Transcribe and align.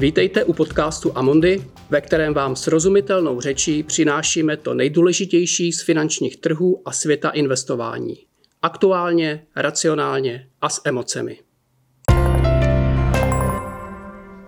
Vítejte 0.00 0.44
u 0.44 0.52
podcastu 0.52 1.18
Amondy, 1.18 1.64
ve 1.90 2.00
kterém 2.00 2.34
vám 2.34 2.56
srozumitelnou 2.56 3.40
řečí 3.40 3.82
přinášíme 3.82 4.56
to 4.56 4.74
nejdůležitější 4.74 5.72
z 5.72 5.82
finančních 5.82 6.36
trhů 6.36 6.82
a 6.84 6.92
světa 6.92 7.30
investování. 7.30 8.16
Aktuálně, 8.62 9.46
racionálně 9.56 10.48
a 10.60 10.68
s 10.68 10.80
emocemi. 10.84 11.38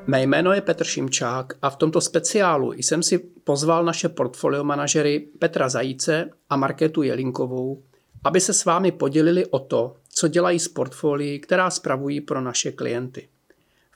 Mé 0.07 0.23
jméno 0.23 0.53
je 0.53 0.61
Petr 0.61 0.85
Šimčák 0.85 1.53
a 1.63 1.71
v 1.71 1.77
tomto 1.77 2.01
speciálu 2.01 2.73
jsem 2.73 3.03
si 3.03 3.19
pozval 3.19 3.85
naše 3.85 4.09
portfolio 4.09 4.65
manažery 4.65 5.29
Petra 5.39 5.69
Zajíce 5.69 6.31
a 6.51 6.57
Marketu 6.57 7.03
Jelinkovou, 7.03 7.83
aby 8.25 8.41
se 8.41 8.53
s 8.53 8.65
vámi 8.65 8.93
podělili 8.93 9.47
o 9.47 9.59
to, 9.59 9.97
co 10.09 10.29
dělají 10.29 10.59
s 10.59 10.69
portfolií, 10.69 11.41
která 11.41 11.71
spravují 11.71 12.21
pro 12.21 12.41
naše 12.41 12.73
klienty. 12.73 13.29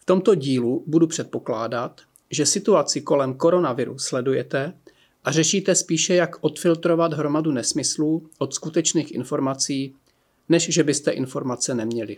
Tomto 0.09 0.35
dílu 0.35 0.85
budu 0.87 1.07
předpokládat, 1.07 2.01
že 2.31 2.47
situaci 2.47 3.01
kolem 3.01 3.35
koronaviru 3.35 3.99
sledujete 3.99 4.73
a 5.25 5.33
řešíte 5.33 5.75
spíše, 5.75 6.15
jak 6.15 6.37
odfiltrovat 6.41 7.13
hromadu 7.13 7.53
nesmyslů 7.53 8.29
od 8.39 8.55
skutečných 8.55 9.15
informací, 9.15 9.95
než 10.49 10.69
že 10.69 10.85
byste 10.85 11.11
informace 11.11 11.75
neměli. 11.75 12.17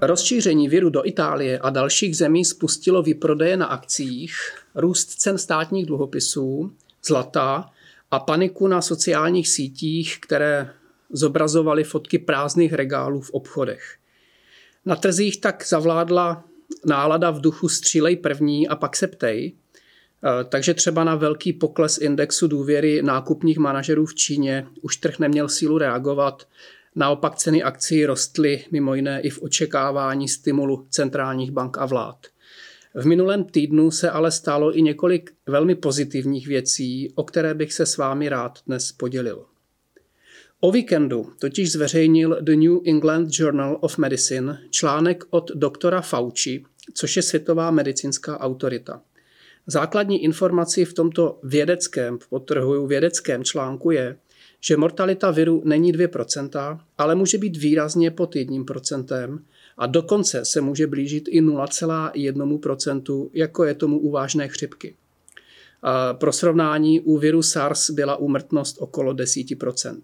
Rozšíření 0.00 0.68
viru 0.68 0.90
do 0.90 1.06
Itálie 1.06 1.58
a 1.58 1.70
dalších 1.70 2.16
zemí 2.16 2.44
spustilo 2.44 3.02
výprodeje 3.02 3.56
na 3.56 3.66
akcích, 3.66 4.36
růst 4.74 5.06
cen 5.06 5.38
státních 5.38 5.86
dluhopisů, 5.86 6.72
zlata 7.06 7.70
a 8.10 8.20
paniku 8.20 8.66
na 8.66 8.82
sociálních 8.82 9.48
sítích, 9.48 10.18
které 10.20 10.70
zobrazovaly 11.10 11.84
fotky 11.84 12.18
prázdných 12.18 12.72
regálů 12.72 13.20
v 13.20 13.30
obchodech. 13.30 13.96
Na 14.86 14.96
trzích 14.96 15.40
tak 15.40 15.66
zavládla 15.68 16.44
nálada 16.86 17.30
v 17.30 17.40
duchu 17.40 17.68
střílej 17.68 18.16
první 18.16 18.68
a 18.68 18.76
pak 18.76 18.96
se 18.96 19.06
ptej, 19.06 19.52
eh, 19.52 20.44
takže 20.44 20.74
třeba 20.74 21.04
na 21.04 21.14
velký 21.14 21.52
pokles 21.52 21.98
indexu 21.98 22.46
důvěry 22.46 23.02
nákupních 23.02 23.58
manažerů 23.58 24.06
v 24.06 24.14
Číně 24.14 24.66
už 24.82 24.96
trh 24.96 25.18
neměl 25.18 25.48
sílu 25.48 25.78
reagovat, 25.78 26.48
naopak 26.94 27.36
ceny 27.36 27.62
akcí 27.62 28.06
rostly 28.06 28.64
mimo 28.70 28.94
jiné 28.94 29.20
i 29.20 29.30
v 29.30 29.42
očekávání 29.42 30.28
stimulu 30.28 30.86
centrálních 30.90 31.50
bank 31.50 31.78
a 31.78 31.86
vlád. 31.86 32.26
V 32.94 33.06
minulém 33.06 33.44
týdnu 33.44 33.90
se 33.90 34.10
ale 34.10 34.30
stalo 34.30 34.78
i 34.78 34.82
několik 34.82 35.32
velmi 35.46 35.74
pozitivních 35.74 36.48
věcí, 36.48 37.12
o 37.14 37.24
které 37.24 37.54
bych 37.54 37.72
se 37.72 37.86
s 37.86 37.96
vámi 37.96 38.28
rád 38.28 38.58
dnes 38.66 38.92
podělil. 38.92 39.44
O 40.60 40.72
víkendu 40.72 41.32
totiž 41.38 41.72
zveřejnil 41.72 42.38
The 42.40 42.56
New 42.56 42.78
England 42.84 43.28
Journal 43.32 43.78
of 43.80 43.98
Medicine 43.98 44.60
článek 44.70 45.24
od 45.30 45.50
doktora 45.54 46.00
Fauci, 46.00 46.64
což 46.94 47.16
je 47.16 47.22
světová 47.22 47.70
medicínská 47.70 48.40
autorita. 48.40 49.02
Základní 49.66 50.24
informací 50.24 50.84
v 50.84 50.94
tomto 50.94 51.38
vědeckém, 51.42 52.18
potrhuju 52.28 52.86
vědeckém 52.86 53.44
článku 53.44 53.90
je, 53.90 54.16
že 54.60 54.76
mortalita 54.76 55.30
viru 55.30 55.62
není 55.64 55.92
2%, 55.92 56.80
ale 56.98 57.14
může 57.14 57.38
být 57.38 57.56
výrazně 57.56 58.10
pod 58.10 58.34
1% 58.34 59.38
a 59.78 59.86
dokonce 59.86 60.44
se 60.44 60.60
může 60.60 60.86
blížit 60.86 61.28
i 61.28 61.42
0,1%, 61.42 63.30
jako 63.32 63.64
je 63.64 63.74
tomu 63.74 63.98
u 63.98 64.10
vážné 64.10 64.48
chřipky. 64.48 64.94
Pro 66.12 66.32
srovnání 66.32 67.00
u 67.00 67.18
viru 67.18 67.42
SARS 67.42 67.90
byla 67.90 68.16
úmrtnost 68.16 68.76
okolo 68.80 69.12
10%. 69.12 70.00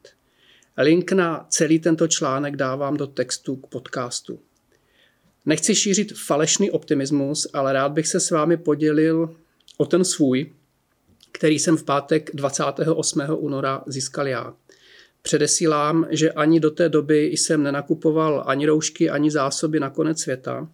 Link 0.78 1.12
na 1.12 1.46
celý 1.48 1.78
tento 1.78 2.08
článek 2.08 2.56
dávám 2.56 2.96
do 2.96 3.06
textu 3.06 3.56
k 3.56 3.66
podcastu. 3.66 4.40
Nechci 5.46 5.74
šířit 5.74 6.12
falešný 6.18 6.70
optimismus, 6.70 7.46
ale 7.52 7.72
rád 7.72 7.92
bych 7.92 8.08
se 8.08 8.20
s 8.20 8.30
vámi 8.30 8.56
podělil 8.56 9.36
o 9.76 9.86
ten 9.86 10.04
svůj, 10.04 10.52
který 11.32 11.58
jsem 11.58 11.76
v 11.76 11.84
pátek 11.84 12.30
28. 12.34 13.22
února 13.36 13.84
získal 13.86 14.28
já. 14.28 14.54
Předesílám, 15.22 16.06
že 16.10 16.32
ani 16.32 16.60
do 16.60 16.70
té 16.70 16.88
doby 16.88 17.24
jsem 17.24 17.62
nenakupoval 17.62 18.44
ani 18.46 18.66
roušky, 18.66 19.10
ani 19.10 19.30
zásoby 19.30 19.80
na 19.80 19.90
konec 19.90 20.20
světa, 20.20 20.68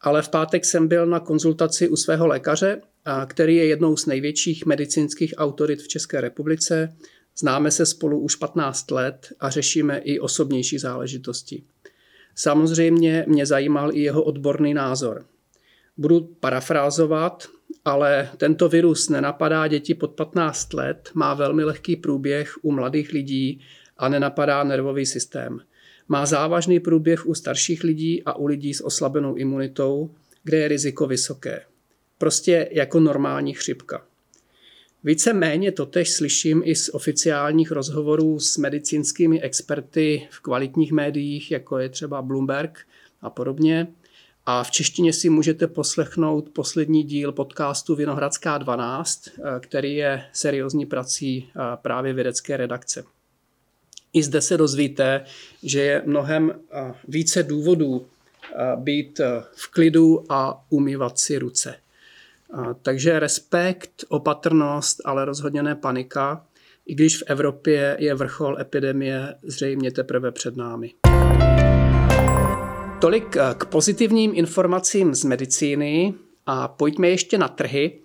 ale 0.00 0.22
v 0.22 0.28
pátek 0.28 0.64
jsem 0.64 0.88
byl 0.88 1.06
na 1.06 1.20
konzultaci 1.20 1.88
u 1.88 1.96
svého 1.96 2.26
lékaře, 2.26 2.80
který 3.26 3.56
je 3.56 3.66
jednou 3.66 3.96
z 3.96 4.06
největších 4.06 4.66
medicínských 4.66 5.34
autorit 5.36 5.82
v 5.82 5.88
České 5.88 6.20
republice. 6.20 6.96
Známe 7.38 7.70
se 7.70 7.86
spolu 7.86 8.20
už 8.20 8.36
15 8.36 8.90
let 8.90 9.32
a 9.40 9.50
řešíme 9.50 9.98
i 9.98 10.20
osobnější 10.20 10.78
záležitosti. 10.78 11.62
Samozřejmě 12.34 13.24
mě 13.28 13.46
zajímal 13.46 13.96
i 13.96 14.00
jeho 14.00 14.22
odborný 14.22 14.74
názor. 14.74 15.26
Budu 15.96 16.20
parafrázovat, 16.20 17.48
ale 17.84 18.30
tento 18.36 18.68
virus 18.68 19.08
nenapadá 19.08 19.66
děti 19.66 19.94
pod 19.94 20.10
15 20.10 20.72
let, 20.74 21.10
má 21.14 21.34
velmi 21.34 21.64
lehký 21.64 21.96
průběh 21.96 22.54
u 22.62 22.72
mladých 22.72 23.12
lidí 23.12 23.60
a 23.98 24.08
nenapadá 24.08 24.64
nervový 24.64 25.06
systém. 25.06 25.60
Má 26.08 26.26
závažný 26.26 26.80
průběh 26.80 27.26
u 27.26 27.34
starších 27.34 27.84
lidí 27.84 28.22
a 28.22 28.36
u 28.36 28.46
lidí 28.46 28.74
s 28.74 28.84
oslabenou 28.84 29.34
imunitou, 29.34 30.10
kde 30.42 30.58
je 30.58 30.68
riziko 30.68 31.06
vysoké. 31.06 31.62
Prostě 32.18 32.68
jako 32.72 33.00
normální 33.00 33.54
chřipka. 33.54 34.06
Více 35.04 35.32
méně 35.32 35.72
totež 35.72 36.10
slyším 36.10 36.62
i 36.64 36.74
z 36.74 36.88
oficiálních 36.88 37.70
rozhovorů 37.70 38.40
s 38.40 38.58
medicínskými 38.58 39.42
experty 39.42 40.28
v 40.30 40.40
kvalitních 40.40 40.92
médiích, 40.92 41.50
jako 41.50 41.78
je 41.78 41.88
třeba 41.88 42.22
Bloomberg 42.22 42.78
a 43.22 43.30
podobně. 43.30 43.86
A 44.46 44.64
v 44.64 44.70
češtině 44.70 45.12
si 45.12 45.30
můžete 45.30 45.66
poslechnout 45.66 46.48
poslední 46.48 47.02
díl 47.02 47.32
podcastu 47.32 47.94
Vinohradská 47.94 48.58
12, 48.58 49.28
eh, 49.28 49.60
který 49.60 49.94
je 49.94 50.24
seriózní 50.32 50.86
prací 50.86 51.48
eh, 51.48 51.60
právě 51.82 52.12
vědecké 52.12 52.56
redakce. 52.56 53.04
I 54.12 54.22
zde 54.22 54.40
se 54.40 54.56
dozvíte, 54.56 55.24
že 55.62 55.80
je 55.80 56.02
mnohem 56.06 56.52
eh, 56.52 56.94
více 57.08 57.42
důvodů 57.42 58.06
být 58.76 59.20
v 59.54 59.70
klidu 59.70 60.32
a 60.32 60.64
umývat 60.70 61.18
si 61.18 61.38
ruce. 61.38 61.74
Takže 62.82 63.20
respekt, 63.20 64.04
opatrnost, 64.08 65.00
ale 65.04 65.24
rozhodně 65.24 65.62
ne 65.62 65.74
panika, 65.74 66.44
i 66.86 66.94
když 66.94 67.18
v 67.18 67.22
Evropě 67.26 67.96
je 68.00 68.14
vrchol 68.14 68.60
epidemie 68.60 69.34
zřejmě 69.42 69.90
teprve 69.90 70.32
před 70.32 70.56
námi. 70.56 70.94
Tolik 73.00 73.36
eh, 73.36 73.54
k 73.58 73.64
pozitivním 73.64 74.32
informacím 74.34 75.14
z 75.14 75.24
medicíny 75.24 76.14
a 76.46 76.68
pojďme 76.68 77.08
ještě 77.08 77.38
na 77.38 77.48
trhy. 77.48 78.00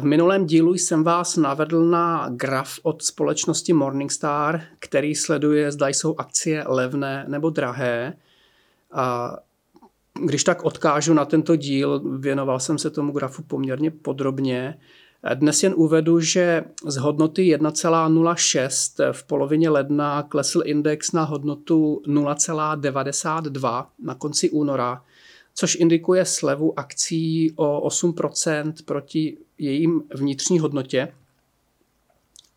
V 0.00 0.04
minulém 0.04 0.46
dílu 0.46 0.74
jsem 0.74 1.04
vás 1.04 1.36
navedl 1.36 1.84
na 1.84 2.28
graf 2.30 2.78
od 2.82 3.02
společnosti 3.02 3.72
Morningstar, 3.72 4.62
který 4.78 5.14
sleduje, 5.14 5.72
zda 5.72 5.88
jsou 5.88 6.14
akcie 6.18 6.64
levné 6.66 7.24
nebo 7.28 7.50
drahé. 7.50 8.16
A 8.92 9.36
když 10.24 10.44
tak 10.44 10.64
odkážu 10.64 11.14
na 11.14 11.24
tento 11.24 11.56
díl, 11.56 12.18
věnoval 12.18 12.60
jsem 12.60 12.78
se 12.78 12.90
tomu 12.90 13.12
grafu 13.12 13.42
poměrně 13.42 13.90
podrobně. 13.90 14.78
Dnes 15.34 15.62
jen 15.62 15.74
uvedu, 15.76 16.20
že 16.20 16.64
z 16.86 16.96
hodnoty 16.96 17.56
1,06 17.56 19.12
v 19.12 19.24
polovině 19.24 19.70
ledna 19.70 20.22
klesl 20.22 20.62
index 20.64 21.12
na 21.12 21.24
hodnotu 21.24 22.02
0,92 22.06 23.86
na 23.98 24.14
konci 24.14 24.50
února, 24.50 25.02
což 25.54 25.74
indikuje 25.74 26.24
slevu 26.24 26.78
akcí 26.78 27.52
o 27.56 27.88
8% 27.88 28.72
proti 28.84 29.38
jejím 29.58 30.02
vnitřní 30.14 30.58
hodnotě. 30.58 31.12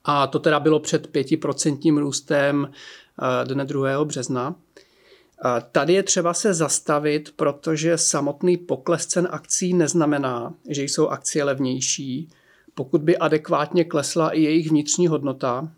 A 0.03 0.27
to 0.27 0.39
teda 0.39 0.59
bylo 0.59 0.79
před 0.79 1.15
5% 1.15 1.97
růstem 1.97 2.71
eh, 2.71 3.45
dne 3.45 3.65
2. 3.65 4.05
března. 4.05 4.55
Tady 5.71 5.93
je 5.93 6.03
třeba 6.03 6.33
se 6.33 6.53
zastavit, 6.53 7.33
protože 7.35 7.97
samotný 7.97 8.57
pokles 8.57 9.05
cen 9.05 9.27
akcí 9.31 9.73
neznamená, 9.73 10.53
že 10.69 10.83
jsou 10.83 11.07
akcie 11.07 11.43
levnější, 11.43 12.29
pokud 12.75 13.01
by 13.01 13.17
adekvátně 13.17 13.83
klesla 13.83 14.29
i 14.29 14.41
jejich 14.41 14.69
vnitřní 14.69 15.07
hodnota. 15.07 15.71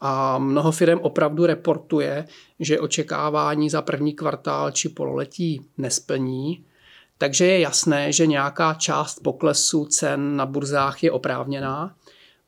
A 0.00 0.38
mnoho 0.38 0.72
firm 0.72 0.98
opravdu 1.02 1.46
reportuje, 1.46 2.26
že 2.60 2.80
očekávání 2.80 3.70
za 3.70 3.82
první 3.82 4.12
kvartál 4.12 4.70
či 4.70 4.88
pololetí 4.88 5.66
nesplní, 5.78 6.64
takže 7.18 7.46
je 7.46 7.60
jasné, 7.60 8.12
že 8.12 8.26
nějaká 8.26 8.74
část 8.74 9.20
poklesu 9.20 9.84
cen 9.84 10.36
na 10.36 10.46
burzách 10.46 11.02
je 11.02 11.12
oprávněná, 11.12 11.94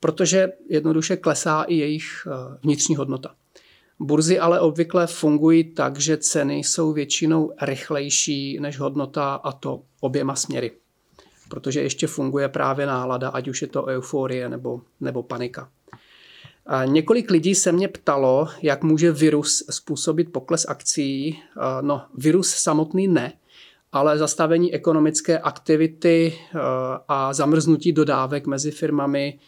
protože 0.01 0.53
jednoduše 0.69 1.17
klesá 1.17 1.63
i 1.63 1.75
jejich 1.75 2.27
eh, 2.27 2.59
vnitřní 2.63 2.97
hodnota. 2.97 3.35
Burzy 4.01 4.39
ale 4.39 4.61
obvykle 4.61 5.07
fungují 5.07 5.65
tak, 5.75 6.01
že 6.01 6.17
ceny 6.17 6.57
jsou 6.57 6.93
většinou 6.93 7.53
rychlejší 7.63 8.61
než 8.61 8.79
hodnota 8.79 9.35
a 9.35 9.53
to 9.53 9.83
oběma 10.01 10.37
směry. 10.37 10.73
Protože 11.49 11.83
ještě 11.83 12.07
funguje 12.07 12.49
právě 12.49 12.87
nálada, 12.87 13.29
ať 13.29 13.49
už 13.49 13.63
je 13.63 13.69
to 13.69 13.85
euforie 13.85 14.49
nebo, 14.49 14.81
nebo 15.01 15.23
panika. 15.23 15.71
A 16.67 16.85
několik 16.85 17.31
lidí 17.31 17.55
se 17.55 17.73
mě 17.73 17.89
ptalo, 17.89 18.49
jak 18.63 18.83
může 18.83 19.13
virus 19.13 19.65
způsobit 19.71 20.33
pokles 20.33 20.67
akcí. 20.69 21.39
No, 21.81 22.03
virus 22.15 22.49
samotný 22.49 23.09
ne, 23.09 23.33
ale 23.93 24.19
zastavení 24.19 24.75
ekonomické 24.75 25.39
aktivity 25.39 26.39
a 27.09 27.33
zamrznutí 27.33 27.93
dodávek 27.93 28.47
mezi 28.47 28.71
firmami, 28.71 29.39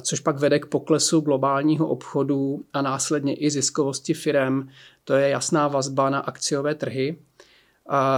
což 0.00 0.20
pak 0.20 0.38
vede 0.38 0.58
k 0.58 0.66
poklesu 0.66 1.20
globálního 1.20 1.88
obchodu 1.88 2.64
a 2.72 2.82
následně 2.82 3.34
i 3.34 3.50
ziskovosti 3.50 4.14
firm, 4.14 4.68
to 5.04 5.14
je 5.14 5.28
jasná 5.28 5.68
vazba 5.68 6.10
na 6.10 6.18
akciové 6.18 6.74
trhy. 6.74 7.16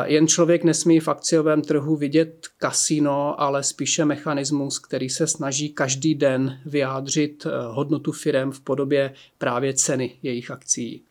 Jen 0.04 0.26
člověk 0.26 0.64
nesmí 0.64 1.00
v 1.00 1.08
akciovém 1.08 1.62
trhu 1.62 1.96
vidět 1.96 2.48
kasino, 2.58 3.40
ale 3.40 3.62
spíše 3.62 4.04
mechanismus, 4.04 4.78
který 4.78 5.08
se 5.08 5.26
snaží 5.26 5.68
každý 5.68 6.14
den 6.14 6.60
vyjádřit 6.66 7.46
eh, 7.46 7.50
hodnotu 7.66 8.12
firm 8.12 8.50
v 8.52 8.60
podobě 8.60 9.14
právě 9.38 9.74
ceny 9.74 10.18
jejich 10.22 10.50
akcí. 10.50 11.02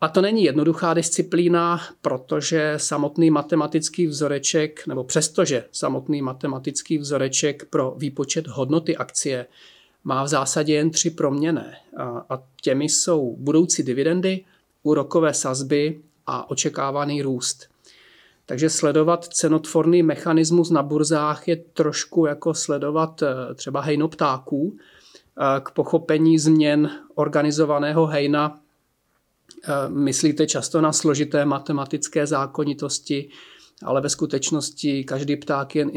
A 0.00 0.08
to 0.08 0.20
není 0.22 0.44
jednoduchá 0.44 0.94
disciplína, 0.94 1.80
protože 2.02 2.74
samotný 2.76 3.30
matematický 3.30 4.06
vzoreček, 4.06 4.86
nebo 4.86 5.04
přestože 5.04 5.64
samotný 5.72 6.22
matematický 6.22 6.98
vzoreček 6.98 7.64
pro 7.64 7.94
výpočet 7.98 8.46
hodnoty 8.46 8.96
akcie 8.96 9.46
má 10.06 10.24
v 10.24 10.28
zásadě 10.28 10.74
jen 10.74 10.90
tři 10.90 11.10
proměné. 11.10 11.76
A 12.30 12.42
těmi 12.62 12.84
jsou 12.84 13.36
budoucí 13.38 13.82
dividendy, 13.82 14.44
úrokové 14.82 15.34
sazby 15.34 16.00
a 16.26 16.50
očekávaný 16.50 17.22
růst. 17.22 17.68
Takže 18.46 18.70
sledovat 18.70 19.24
cenotvorný 19.24 20.02
mechanismus 20.02 20.70
na 20.70 20.82
burzách 20.82 21.48
je 21.48 21.56
trošku 21.56 22.26
jako 22.26 22.54
sledovat 22.54 23.22
eh, 23.22 23.54
třeba 23.54 23.80
hejno 23.80 24.08
ptáků. 24.08 24.76
Eh, 24.76 25.60
k 25.60 25.70
pochopení 25.70 26.38
změn 26.38 26.90
organizovaného 27.14 28.06
hejna 28.06 28.60
Eh, 29.68 29.88
myslíte 29.88 30.46
často 30.46 30.80
na 30.80 30.92
složité 30.92 31.44
matematické 31.44 32.26
zákonitosti, 32.26 33.28
ale 33.84 34.00
ve 34.00 34.08
skutečnosti 34.08 35.04
každý 35.04 35.36
pták 35.36 35.76
jen 35.76 35.90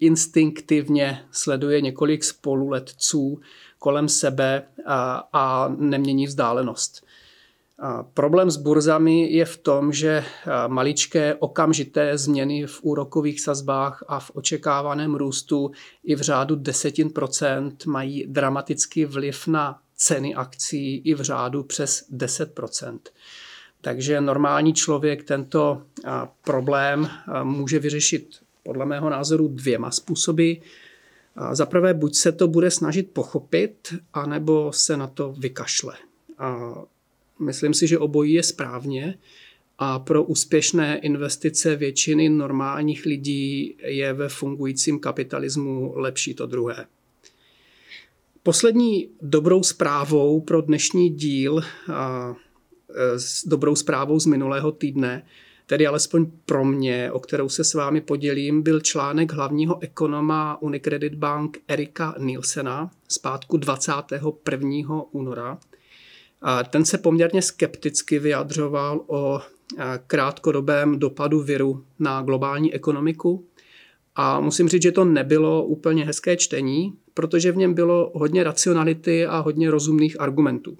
instinktivně 0.00 1.24
sleduje 1.30 1.80
několik 1.80 2.24
spoluletců 2.24 3.40
kolem 3.78 4.08
sebe 4.08 4.62
a, 4.86 5.28
a 5.32 5.68
nemění 5.68 6.26
vzdálenost. 6.26 7.06
A 7.78 8.02
problém 8.02 8.50
s 8.50 8.56
burzami 8.56 9.32
je 9.32 9.44
v 9.44 9.56
tom, 9.56 9.92
že 9.92 10.24
maličké 10.66 11.34
okamžité 11.34 12.18
změny 12.18 12.66
v 12.66 12.78
úrokových 12.82 13.40
sazbách 13.40 14.04
a 14.08 14.20
v 14.20 14.30
očekávaném 14.34 15.14
růstu 15.14 15.70
i 16.04 16.14
v 16.14 16.20
řádu 16.20 16.56
desetin 16.56 17.10
procent 17.10 17.86
mají 17.86 18.26
dramatický 18.26 19.04
vliv 19.04 19.46
na 19.46 19.80
ceny 19.96 20.34
akcí 20.34 20.96
i 20.96 21.14
v 21.14 21.20
řádu 21.20 21.62
přes 21.62 22.04
10 22.10 22.60
Takže 23.84 24.20
normální 24.20 24.72
člověk 24.74 25.24
tento 25.24 25.82
problém 26.44 27.08
může 27.42 27.78
vyřešit 27.78 28.28
podle 28.62 28.86
mého 28.86 29.10
názoru 29.10 29.48
dvěma 29.48 29.90
způsoby. 29.90 30.52
Za 31.52 31.66
prvé, 31.66 31.94
buď 31.94 32.14
se 32.14 32.32
to 32.32 32.48
bude 32.48 32.70
snažit 32.70 33.10
pochopit, 33.10 33.94
anebo 34.12 34.72
se 34.72 34.96
na 34.96 35.06
to 35.06 35.34
vykašle. 35.38 35.94
A 36.38 36.74
myslím 37.38 37.74
si, 37.74 37.86
že 37.86 37.98
obojí 37.98 38.32
je 38.32 38.42
správně 38.42 39.18
a 39.78 39.98
pro 39.98 40.22
úspěšné 40.24 40.98
investice 40.98 41.76
většiny 41.76 42.28
normálních 42.28 43.06
lidí 43.06 43.76
je 43.82 44.12
ve 44.12 44.28
fungujícím 44.28 44.98
kapitalismu 44.98 45.92
lepší 45.96 46.34
to 46.34 46.46
druhé. 46.46 46.86
Poslední 48.42 49.08
dobrou 49.22 49.62
zprávou 49.62 50.40
pro 50.40 50.60
dnešní 50.60 51.10
díl, 51.10 51.60
s 53.16 53.48
dobrou 53.48 53.76
zprávou 53.76 54.20
z 54.20 54.26
minulého 54.26 54.72
týdne, 54.72 55.26
tedy 55.66 55.86
alespoň 55.86 56.26
pro 56.46 56.64
mě, 56.64 57.12
o 57.12 57.20
kterou 57.20 57.48
se 57.48 57.64
s 57.64 57.74
vámi 57.74 58.00
podělím, 58.00 58.62
byl 58.62 58.80
článek 58.80 59.32
hlavního 59.32 59.82
ekonoma 59.82 60.62
Unicredit 60.62 61.14
Bank 61.14 61.58
Erika 61.68 62.14
Nielsena 62.18 62.90
z 63.08 63.18
pátku 63.18 63.56
21. 63.56 65.02
února. 65.10 65.58
A 66.42 66.64
ten 66.64 66.84
se 66.84 66.98
poměrně 66.98 67.42
skepticky 67.42 68.18
vyjadřoval 68.18 69.04
o 69.06 69.40
krátkodobém 70.06 70.98
dopadu 70.98 71.40
viru 71.40 71.84
na 71.98 72.22
globální 72.22 72.74
ekonomiku 72.74 73.46
a 74.14 74.40
musím 74.40 74.68
říct, 74.68 74.82
že 74.82 74.92
to 74.92 75.04
nebylo 75.04 75.64
úplně 75.64 76.04
hezké 76.04 76.36
čtení, 76.36 76.94
protože 77.14 77.52
v 77.52 77.56
něm 77.56 77.74
bylo 77.74 78.12
hodně 78.14 78.44
racionality 78.44 79.26
a 79.26 79.38
hodně 79.38 79.70
rozumných 79.70 80.20
argumentů. 80.20 80.78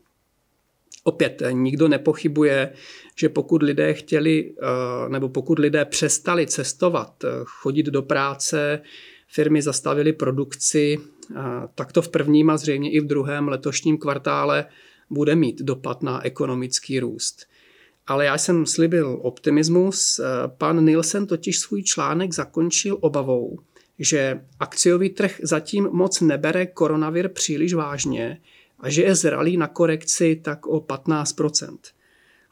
Opět 1.05 1.43
nikdo 1.51 1.89
nepochybuje, 1.89 2.73
že 3.17 3.29
pokud 3.29 3.63
lidé 3.63 3.95
chtěli, 3.95 4.55
eh, 4.59 5.09
nebo 5.09 5.29
pokud 5.29 5.59
lidé 5.59 5.85
přestali 5.85 6.47
cestovat, 6.47 7.25
eh, 7.25 7.29
chodit 7.45 7.87
do 7.87 8.03
práce, 8.03 8.81
firmy 9.29 9.63
zastavily 9.63 10.13
produkci, 10.13 10.99
eh, 10.99 11.41
tak 11.75 11.93
to 11.93 12.03
v 12.03 12.09
prvním 12.09 12.51
a 12.51 12.57
zřejmě 12.57 12.91
i 12.91 13.01
v 13.01 13.07
druhém 13.07 13.49
letošním 13.49 13.99
kvartále 13.99 14.67
bude 15.11 15.37
mít 15.37 15.63
dopad 15.63 16.03
na 16.03 16.27
ekonomický 16.27 17.01
růst. 17.01 17.47
Ale 18.07 18.25
já 18.25 18.39
jsem 18.39 18.67
slibil 18.67 19.19
optimismus. 19.23 20.21
Pan 20.59 20.85
Nielsen 20.85 21.27
totiž 21.27 21.59
svůj 21.59 21.83
článek 21.83 22.35
zakončil 22.35 22.99
obavou, 23.01 23.59
že 23.99 24.41
akciový 24.61 25.11
trh 25.11 25.41
zatím 25.43 25.89
moc 25.93 26.21
nebere 26.21 26.67
koronavir 26.67 27.29
příliš 27.29 27.75
vážně 27.75 28.41
a 28.83 28.91
že 28.91 29.03
je 29.03 29.15
zralý 29.15 29.57
na 29.57 29.69
korekci 29.69 30.41
tak 30.45 30.67
o 30.67 30.81
15%. 30.81 31.79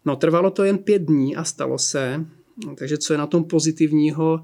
No 0.05 0.17
trvalo 0.17 0.50
to 0.50 0.65
jen 0.65 0.79
pět 0.79 1.03
dní 1.03 1.37
a 1.37 1.44
stalo 1.44 1.79
se, 1.79 2.25
takže 2.79 2.99
co 2.99 3.12
je 3.12 3.19
na 3.19 3.27
tom 3.27 3.44
pozitivního? 3.44 4.43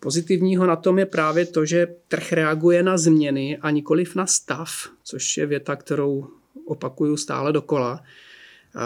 Pozitivního 0.00 0.66
na 0.66 0.76
tom 0.76 0.98
je 0.98 1.06
právě 1.06 1.46
to, 1.46 1.64
že 1.64 1.86
trh 2.08 2.32
reaguje 2.32 2.82
na 2.82 2.98
změny 2.98 3.58
a 3.58 3.70
nikoliv 3.70 4.14
na 4.14 4.26
stav, 4.26 4.70
což 5.04 5.36
je 5.36 5.46
věta, 5.46 5.76
kterou 5.76 6.26
opakuju 6.66 7.16
stále 7.16 7.52
dokola. 7.52 8.02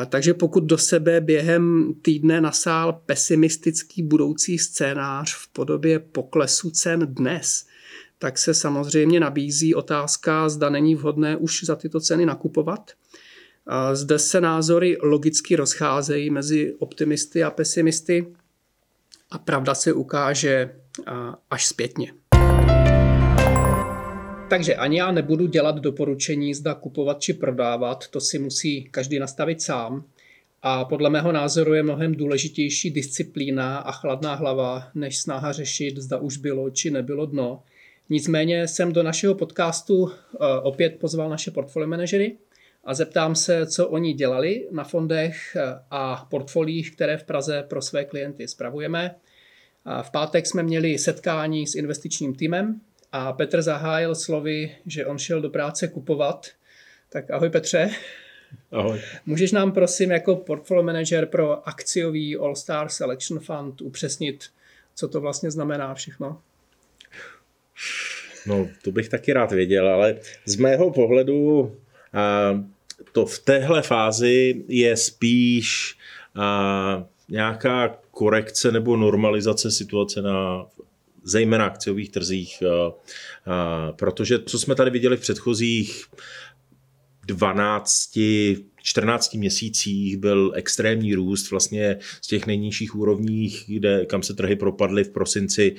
Takže 0.09 0.35
pokud 0.35 0.65
do 0.65 0.79
sebe 0.79 1.21
během 1.21 1.95
týdne 2.03 2.41
nasál 2.41 2.93
pesimistický 3.07 4.03
budoucí 4.03 4.59
scénář 4.59 5.35
v 5.35 5.49
podobě 5.49 5.99
poklesu 5.99 6.71
cen 6.71 7.07
dnes, 7.15 7.67
tak 8.19 8.39
se 8.39 8.55
samozřejmě 8.55 9.21
nabízí 9.21 9.75
otázka, 9.75 10.49
zda 10.49 10.71
není 10.71 10.95
vhodné 10.95 11.37
už 11.37 11.65
za 11.65 11.77
tyto 11.77 12.01
ceny 12.01 12.27
nakupovat. 12.27 12.91
Zde 13.93 14.19
se 14.19 14.41
názory 14.41 14.97
logicky 15.03 15.57
rozcházejí 15.57 16.31
mezi 16.31 16.75
optimisty 16.79 17.45
a 17.45 17.51
pesimisty 17.51 18.27
a 19.31 19.39
pravda 19.39 19.75
se 19.75 19.93
ukáže 19.93 20.77
až 21.51 21.67
zpětně. 21.67 22.13
Takže 24.49 24.75
ani 24.75 24.99
já 24.99 25.13
nebudu 25.13 25.47
dělat 25.47 25.77
doporučení, 25.77 26.55
zda 26.55 26.75
kupovat 26.75 27.21
či 27.21 27.33
prodávat, 27.33 28.09
to 28.09 28.21
si 28.21 28.39
musí 28.39 28.85
každý 28.85 29.19
nastavit 29.19 29.63
sám. 29.63 30.05
A 30.63 30.85
podle 30.85 31.11
mého 31.11 31.33
názoru 31.33 31.75
je 31.75 31.83
mnohem 31.83 32.15
důležitější 32.15 32.91
disciplína 32.91 33.79
a 33.79 33.93
chladná 33.93 34.35
hlava, 34.35 34.89
než 34.95 35.19
snaha 35.19 35.53
řešit, 35.53 35.97
zda 35.97 36.19
už 36.19 36.37
bylo 36.37 36.71
či 36.71 36.91
nebylo 36.91 37.27
dno. 37.27 37.63
Nicméně 38.09 38.69
jsem 38.69 38.93
do 38.93 39.03
našeho 39.03 39.35
podcastu 39.35 40.13
eh, 40.13 40.37
opět 40.63 40.99
pozval 40.99 41.29
naše 41.29 41.51
portfolio 41.51 41.89
manažery 41.89 42.37
a 42.85 42.95
zeptám 42.95 43.35
se, 43.35 43.67
co 43.67 43.89
oni 43.89 44.13
dělali 44.13 44.69
na 44.71 44.85
fondech 44.85 45.57
eh, 45.57 45.79
a 45.91 46.27
portfoliích, 46.31 46.97
které 46.97 47.17
v 47.17 47.25
Praze 47.25 47.63
pro 47.63 47.83
své 47.83 48.05
klienty 48.05 48.49
spravujeme. 48.49 49.15
V 50.03 50.11
pátek 50.11 50.47
jsme 50.47 50.63
měli 50.63 50.99
setkání 50.99 51.67
s 51.67 51.75
investičním 51.75 52.35
týmem, 52.35 52.81
a 53.13 53.33
Petr 53.33 53.63
zahájil 53.63 54.15
slovy, 54.15 54.77
že 54.87 55.07
on 55.07 55.19
šel 55.19 55.41
do 55.41 55.51
práce 55.51 55.89
kupovat. 55.89 56.47
Tak 57.09 57.31
ahoj 57.31 57.51
Petře. 57.51 57.91
Ahoj. 58.73 59.01
Můžeš 59.27 59.53
nám 59.53 59.73
prosím 59.73 60.11
jako 60.11 60.37
portfolio 60.37 60.83
manager 60.83 61.27
pro 61.27 61.69
akciový 61.69 62.37
All 62.37 62.57
Star 62.57 62.89
Selection 62.89 63.41
Fund 63.41 63.81
upřesnit, 63.81 64.45
co 64.95 65.09
to 65.09 65.21
vlastně 65.21 65.51
znamená 65.51 65.95
všechno? 65.95 66.41
No, 68.47 68.69
to 68.83 68.93
bych 68.93 69.09
taky 69.09 69.33
rád 69.33 69.53
věděl, 69.53 69.89
ale 69.89 70.17
z 70.45 70.57
mého 70.57 70.91
pohledu 70.91 71.77
a, 72.13 72.65
to 73.13 73.27
v 73.27 73.39
téhle 73.39 73.83
fázi 73.83 74.65
je 74.69 74.97
spíš 74.97 75.99
a, 76.35 77.05
nějaká 77.29 77.99
korekce 78.11 78.73
nebo 78.73 78.97
normalizace 78.97 79.71
situace 79.71 80.23
na 80.23 80.67
zejména 81.27 81.67
akciových 81.67 82.11
trzích, 82.11 82.63
eh, 82.63 82.93
eh, 83.47 83.93
protože 83.93 84.39
co 84.39 84.59
jsme 84.59 84.75
tady 84.75 84.91
viděli 84.91 85.17
v 85.17 85.21
předchozích 85.21 86.05
12, 87.27 88.19
14 88.83 89.35
měsících 89.35 90.17
byl 90.17 90.53
extrémní 90.55 91.15
růst 91.15 91.51
vlastně 91.51 91.99
z 92.23 92.27
těch 92.27 92.47
nejnižších 92.47 92.95
úrovních, 92.95 93.65
kde, 93.67 94.07
kam 94.07 94.23
se 94.23 94.35
trhy 94.35 94.57
propadly 94.57 95.05
v 95.05 95.11
prosinci 95.11 95.75
eh, 95.75 95.77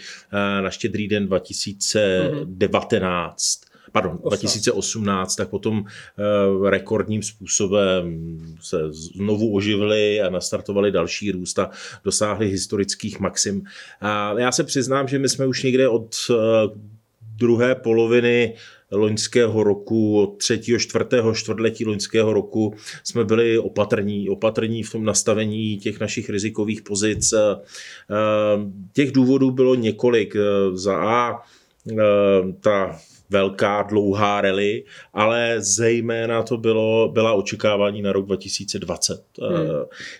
na 0.61 0.69
štědrý 0.69 1.07
den 1.07 1.27
2019. 1.27 3.67
pardon, 3.91 4.19
2018, 4.25 5.35
tak 5.35 5.49
potom 5.49 5.79
uh, 5.79 5.85
rekordním 6.69 7.23
způsobem 7.23 8.37
se 8.61 8.77
znovu 8.89 9.53
oživili 9.53 10.21
a 10.21 10.29
nastartovali 10.29 10.91
další 10.91 11.31
růst 11.31 11.59
a 11.59 11.69
dosáhli 12.03 12.49
historických 12.49 13.19
maxim. 13.19 13.63
A 14.01 14.39
já 14.39 14.51
se 14.51 14.63
přiznám, 14.63 15.07
že 15.07 15.19
my 15.19 15.29
jsme 15.29 15.45
už 15.45 15.63
někde 15.63 15.87
od 15.87 16.15
uh, 16.29 16.35
druhé 17.37 17.75
poloviny 17.75 18.53
loňského 18.91 19.63
roku, 19.63 20.21
od 20.21 20.37
třetího, 20.37 20.79
čtvrtého, 20.79 21.33
čtvrtletí 21.33 21.85
loňského 21.85 22.33
roku 22.33 22.73
jsme 23.03 23.23
byli 23.23 23.59
opatrní, 23.59 24.29
opatrní 24.29 24.83
v 24.83 24.91
tom 24.91 25.05
nastavení 25.05 25.77
těch 25.77 25.99
našich 25.99 26.29
rizikových 26.29 26.81
pozic. 26.81 27.33
Těch 28.93 29.11
důvodů 29.11 29.51
bylo 29.51 29.75
několik. 29.75 30.35
Za 30.73 30.97
A 30.97 31.41
ta 32.59 32.99
velká, 33.29 33.83
dlouhá 33.83 34.41
rally, 34.41 34.83
ale 35.13 35.55
zejména 35.59 36.43
to 36.43 36.57
bylo, 36.57 37.11
byla 37.13 37.33
očekávání 37.33 38.01
na 38.01 38.11
rok 38.11 38.25
2020. 38.25 39.23
Hmm. 39.41 39.67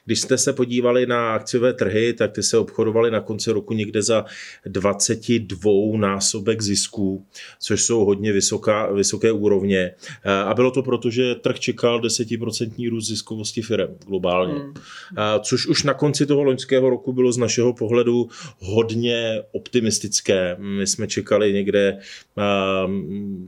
Když 0.05 0.19
jste 0.19 0.37
se 0.37 0.53
podívali 0.53 1.05
na 1.05 1.33
akciové 1.33 1.73
trhy, 1.73 2.13
tak 2.13 2.31
ty 2.31 2.43
se 2.43 2.57
obchodovaly 2.57 3.11
na 3.11 3.21
konci 3.21 3.51
roku 3.51 3.73
někde 3.73 4.01
za 4.01 4.25
22 4.65 5.97
násobek 5.97 6.61
zisků, 6.61 7.25
což 7.59 7.83
jsou 7.83 8.05
hodně 8.05 8.31
vysoká, 8.31 8.91
vysoké 8.91 9.31
úrovně. 9.31 9.91
A 10.45 10.53
bylo 10.53 10.71
to 10.71 10.83
proto, 10.83 11.09
že 11.09 11.35
trh 11.35 11.59
čekal 11.59 12.01
10% 12.01 12.89
růst 12.89 13.07
ziskovosti 13.07 13.61
firm 13.61 13.95
globálně. 14.07 14.53
Hmm. 14.53 14.73
Což 15.41 15.67
už 15.67 15.83
na 15.83 15.93
konci 15.93 16.25
toho 16.25 16.43
loňského 16.43 16.89
roku 16.89 17.13
bylo 17.13 17.31
z 17.31 17.37
našeho 17.37 17.73
pohledu 17.73 18.29
hodně 18.59 19.41
optimistické. 19.51 20.55
My 20.59 20.87
jsme 20.87 21.07
čekali 21.07 21.53
někde 21.53 21.99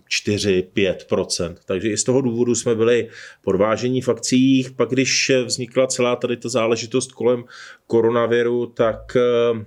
4-5%. 0.10 1.56
Takže 1.66 1.90
i 1.90 1.98
z 1.98 2.04
toho 2.04 2.22
důvodu 2.22 2.56
jsme 2.56 2.76
byli 2.76 3.10
podvážení 3.42 4.02
v 4.02 4.10
akcích. 4.10 4.72
Pak 4.72 4.90
když 4.90 5.32
vznikla 5.46 5.88
celá 5.88 6.16
tady 6.16 6.38
ta 6.38 6.50
záležitost 6.50 7.12
kolem 7.12 7.44
koronaviru, 7.88 8.66
tak 8.66 9.16
eh, 9.16 9.66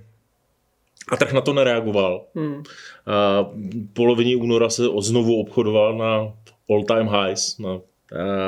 a 1.09 1.17
trh 1.17 1.33
na 1.33 1.41
to 1.41 1.53
nereagoval. 1.53 2.25
Hmm. 2.35 2.63
A 3.05 3.45
polovině 3.93 4.35
února 4.35 4.69
se 4.69 4.83
znovu 4.99 5.39
obchodoval 5.41 5.97
na 5.97 6.33
all-time 6.69 7.09
highs, 7.09 7.57
na 7.57 7.79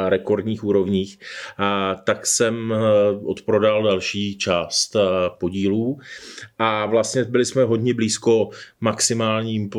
rekordních 0.10 0.64
úrovních, 0.64 1.20
a 1.58 1.96
tak 1.96 2.26
jsem 2.26 2.74
eh, 2.74 2.78
odprodal 3.26 3.84
další 3.84 4.38
část 4.38 4.96
eh, 4.96 5.00
podílů 5.40 5.98
a 6.58 6.86
vlastně 6.86 7.24
byli 7.24 7.46
jsme 7.46 7.64
hodně 7.64 7.94
blízko 7.94 8.50
maximálním 8.82 9.70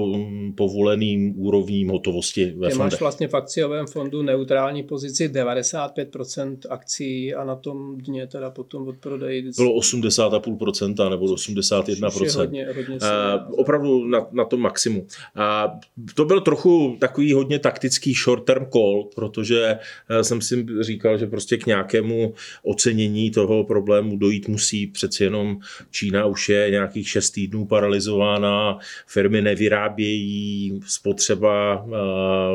povoleným 0.55 1.41
úrovním 1.41 1.89
hotovosti 1.89 2.55
ve 2.59 2.69
Ty 2.69 2.75
máš 2.75 3.01
vlastně 3.01 3.29
v 3.29 3.35
akciovém 3.35 3.87
fondu 3.87 4.23
neutrální 4.23 4.83
pozici 4.83 5.29
95% 5.29 6.57
akcí 6.71 7.35
a 7.35 7.45
na 7.45 7.57
tom 7.57 7.99
dně 7.99 8.27
teda 8.27 8.51
potom 8.51 8.89
od 8.89 8.97
prodeji... 8.97 9.51
Bylo 9.57 9.79
80,5% 9.79 11.11
nebo 11.11 11.27
81%. 11.27 12.39
Hodně, 12.39 12.67
hodně 12.67 12.95
uh, 12.95 13.61
opravdu 13.61 14.05
na, 14.05 14.27
na 14.33 14.45
tom 14.45 14.61
maximu. 14.61 15.07
A 15.37 15.79
to 16.15 16.25
byl 16.25 16.41
trochu 16.41 16.97
takový 17.01 17.33
hodně 17.33 17.59
taktický 17.59 18.15
short 18.15 18.45
term 18.45 18.67
call, 18.73 19.09
protože 19.15 19.76
jsem 20.23 20.41
si 20.41 20.67
říkal, 20.81 21.19
že 21.19 21.27
prostě 21.27 21.57
k 21.57 21.67
nějakému 21.67 22.35
ocenění 22.63 23.31
toho 23.31 23.65
problému 23.65 24.17
dojít 24.17 24.49
musí. 24.49 24.87
Přeci 24.87 25.25
jenom 25.25 25.59
Čína 25.91 26.27
už 26.27 26.49
je 26.49 26.71
nějakých 26.71 27.09
šest 27.09 27.31
týdnů 27.31 27.67
paralizována, 27.67 28.79
firmy 29.07 29.43
nevyrábějí, 29.43 30.81
spotřeba 30.87 31.87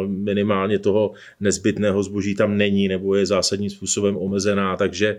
minimálně 0.07 0.79
toho 0.79 1.11
nezbytného 1.39 2.03
zboží 2.03 2.35
tam 2.35 2.57
není 2.57 2.87
nebo 2.87 3.15
je 3.15 3.25
zásadním 3.25 3.69
způsobem 3.69 4.17
omezená, 4.17 4.75
takže 4.75 5.17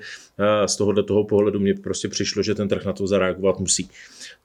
z 0.66 0.76
tohohle 0.76 1.02
toho 1.02 1.25
pohledu 1.25 1.61
mě 1.61 1.75
prostě 1.75 2.09
přišlo, 2.09 2.42
že 2.42 2.54
ten 2.54 2.68
trh 2.68 2.85
na 2.85 2.92
to 2.92 3.06
zareagovat 3.06 3.61
musí. 3.61 3.88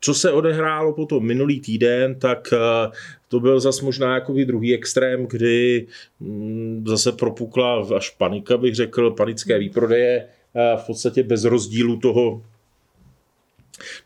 Co 0.01 0.13
se 0.13 0.31
odehrálo 0.31 0.93
potom 0.93 1.25
minulý 1.25 1.59
týden, 1.59 2.19
tak 2.19 2.53
to 3.27 3.39
byl 3.39 3.59
zase 3.59 3.85
možná 3.85 4.13
jako 4.13 4.33
druhý 4.33 4.73
extrém, 4.73 5.27
kdy 5.27 5.87
mm, 6.19 6.83
zase 6.87 7.11
propukla 7.11 7.85
až 7.95 8.09
panika, 8.09 8.57
bych 8.57 8.75
řekl, 8.75 9.11
panické 9.11 9.59
výprodeje, 9.59 10.27
v 10.77 10.85
podstatě 10.85 11.23
bez 11.23 11.43
rozdílu 11.43 11.97
toho, 11.97 12.41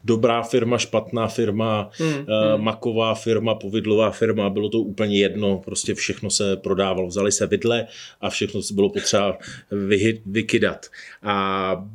dobrá 0.03 0.43
firma, 0.43 0.77
špatná 0.77 1.27
firma, 1.27 1.89
hmm, 1.93 2.13
hmm. 2.13 2.27
maková 2.63 3.15
firma, 3.15 3.55
povidlová 3.55 4.11
firma, 4.11 4.49
bylo 4.49 4.69
to 4.69 4.79
úplně 4.79 5.17
jedno, 5.17 5.57
prostě 5.65 5.93
všechno 5.93 6.29
se 6.29 6.57
prodávalo. 6.57 7.07
Vzali 7.07 7.31
se 7.31 7.47
vidle 7.47 7.87
a 8.21 8.29
všechno 8.29 8.61
se 8.61 8.73
bylo 8.73 8.89
potřeba 8.89 9.37
vy, 9.71 10.21
vykydat. 10.25 10.85
A 11.23 11.85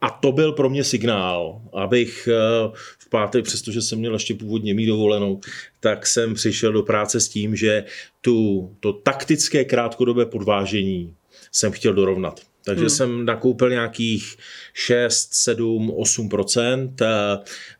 a 0.00 0.10
to 0.10 0.32
byl 0.32 0.52
pro 0.52 0.70
mě 0.70 0.84
signál, 0.84 1.62
abych 1.72 2.28
eh, 2.32 2.70
v 2.98 3.08
pátek, 3.08 3.44
přestože 3.44 3.82
jsem 3.82 3.98
měl 3.98 4.12
ještě 4.12 4.34
původně 4.34 4.74
mít 4.74 4.86
dovolenou, 4.86 5.40
tak 5.80 6.06
jsem 6.06 6.34
přišel 6.34 6.72
do 6.72 6.82
práce 6.82 7.20
s 7.20 7.28
tím, 7.28 7.56
že 7.56 7.84
tu, 8.20 8.70
to 8.80 8.92
taktické 8.92 9.64
krátkodobé 9.64 10.26
podvážení 10.26 11.14
jsem 11.52 11.72
chtěl 11.72 11.94
dorovnat. 11.94 12.49
Takže 12.64 12.80
hmm. 12.80 12.90
jsem 12.90 13.24
nakoupil 13.24 13.70
nějakých 13.70 14.36
6, 14.72 15.34
7, 15.34 15.90
8% 15.90 16.90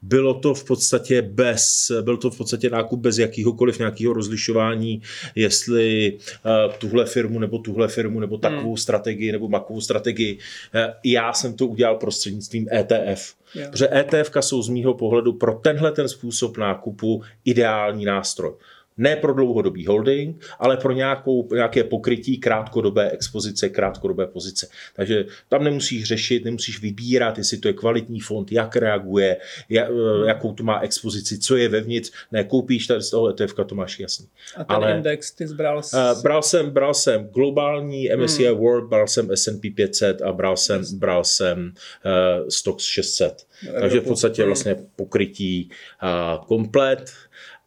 Bylo 0.02 0.34
to 0.34 0.54
v 0.54 0.64
podstatě 0.64 1.22
bez, 1.22 1.92
byl 2.02 2.16
to 2.16 2.30
v 2.30 2.36
podstatě 2.36 2.70
nákup 2.70 3.00
bez 3.00 3.18
jakýhokoliv 3.18 3.78
nějakého 3.78 4.12
rozlišování, 4.12 5.02
jestli 5.34 6.12
uh, 6.12 6.74
tuhle 6.74 7.06
firmu 7.06 7.38
nebo 7.38 7.58
tuhle 7.58 7.88
firmu 7.88 8.20
nebo 8.20 8.38
takovou 8.38 8.68
hmm. 8.68 8.76
strategii 8.76 9.32
nebo 9.32 9.48
makovou 9.48 9.80
strategii. 9.80 10.34
Uh, 10.34 10.80
já 11.04 11.32
jsem 11.32 11.54
to 11.54 11.66
udělal 11.66 11.96
prostřednictvím 11.96 12.66
ETF. 12.72 13.34
Yeah. 13.54 13.70
Protože 13.70 13.88
ETF 13.92 14.30
jsou 14.40 14.62
z 14.62 14.68
mýho 14.68 14.94
pohledu 14.94 15.32
pro 15.32 15.52
tenhle 15.52 15.92
ten 15.92 16.08
způsob 16.08 16.56
nákupu 16.56 17.22
ideální 17.44 18.04
nástroj 18.04 18.52
ne 18.96 19.16
pro 19.16 19.34
dlouhodobý 19.34 19.86
holding, 19.86 20.44
ale 20.58 20.76
pro 20.76 20.92
nějakou, 20.92 21.48
nějaké 21.54 21.84
pokrytí 21.84 22.38
krátkodobé 22.38 23.10
expozice, 23.10 23.68
krátkodobé 23.68 24.26
pozice. 24.26 24.68
Takže 24.96 25.24
tam 25.48 25.64
nemusíš 25.64 26.04
řešit, 26.04 26.44
nemusíš 26.44 26.80
vybírat, 26.80 27.38
jestli 27.38 27.58
to 27.58 27.68
je 27.68 27.74
kvalitní 27.74 28.20
fond, 28.20 28.52
jak 28.52 28.76
reaguje, 28.76 29.36
jak, 29.68 29.88
jakou 30.26 30.52
to 30.52 30.64
má 30.64 30.80
expozici, 30.80 31.38
co 31.38 31.56
je 31.56 31.68
vevnitř. 31.68 32.12
Ne, 32.32 32.44
koupíš 32.44 32.86
tady 32.86 33.02
z 33.02 33.10
toho 33.10 33.28
ETF, 33.28 33.54
to 33.66 33.74
máš 33.74 34.00
jasný. 34.00 34.26
A 34.56 34.64
ten 34.64 34.76
ale, 34.76 34.96
index 34.96 35.32
ty 35.32 35.46
zbral? 35.46 35.82
S... 35.82 35.94
Uh, 35.94 36.22
bral, 36.22 36.42
jsem, 36.42 36.70
bral 36.70 36.94
jsem 36.94 37.28
globální 37.28 38.08
MSCI 38.16 38.46
hmm. 38.46 38.58
World, 38.58 38.88
bral 38.88 39.06
jsem 39.06 39.30
S&P 39.30 39.70
500 39.70 40.22
a 40.22 40.32
bral 40.32 40.56
jsem, 40.56 40.82
bral 40.98 41.24
jsem 41.24 41.72
uh, 42.04 42.48
Stocks 42.48 42.84
600. 42.84 43.46
Takže 43.80 44.00
v 44.00 44.04
podstatě 44.04 44.44
vlastně 44.44 44.76
pokrytí 44.96 45.70
uh, 46.02 46.44
komplet 46.44 47.10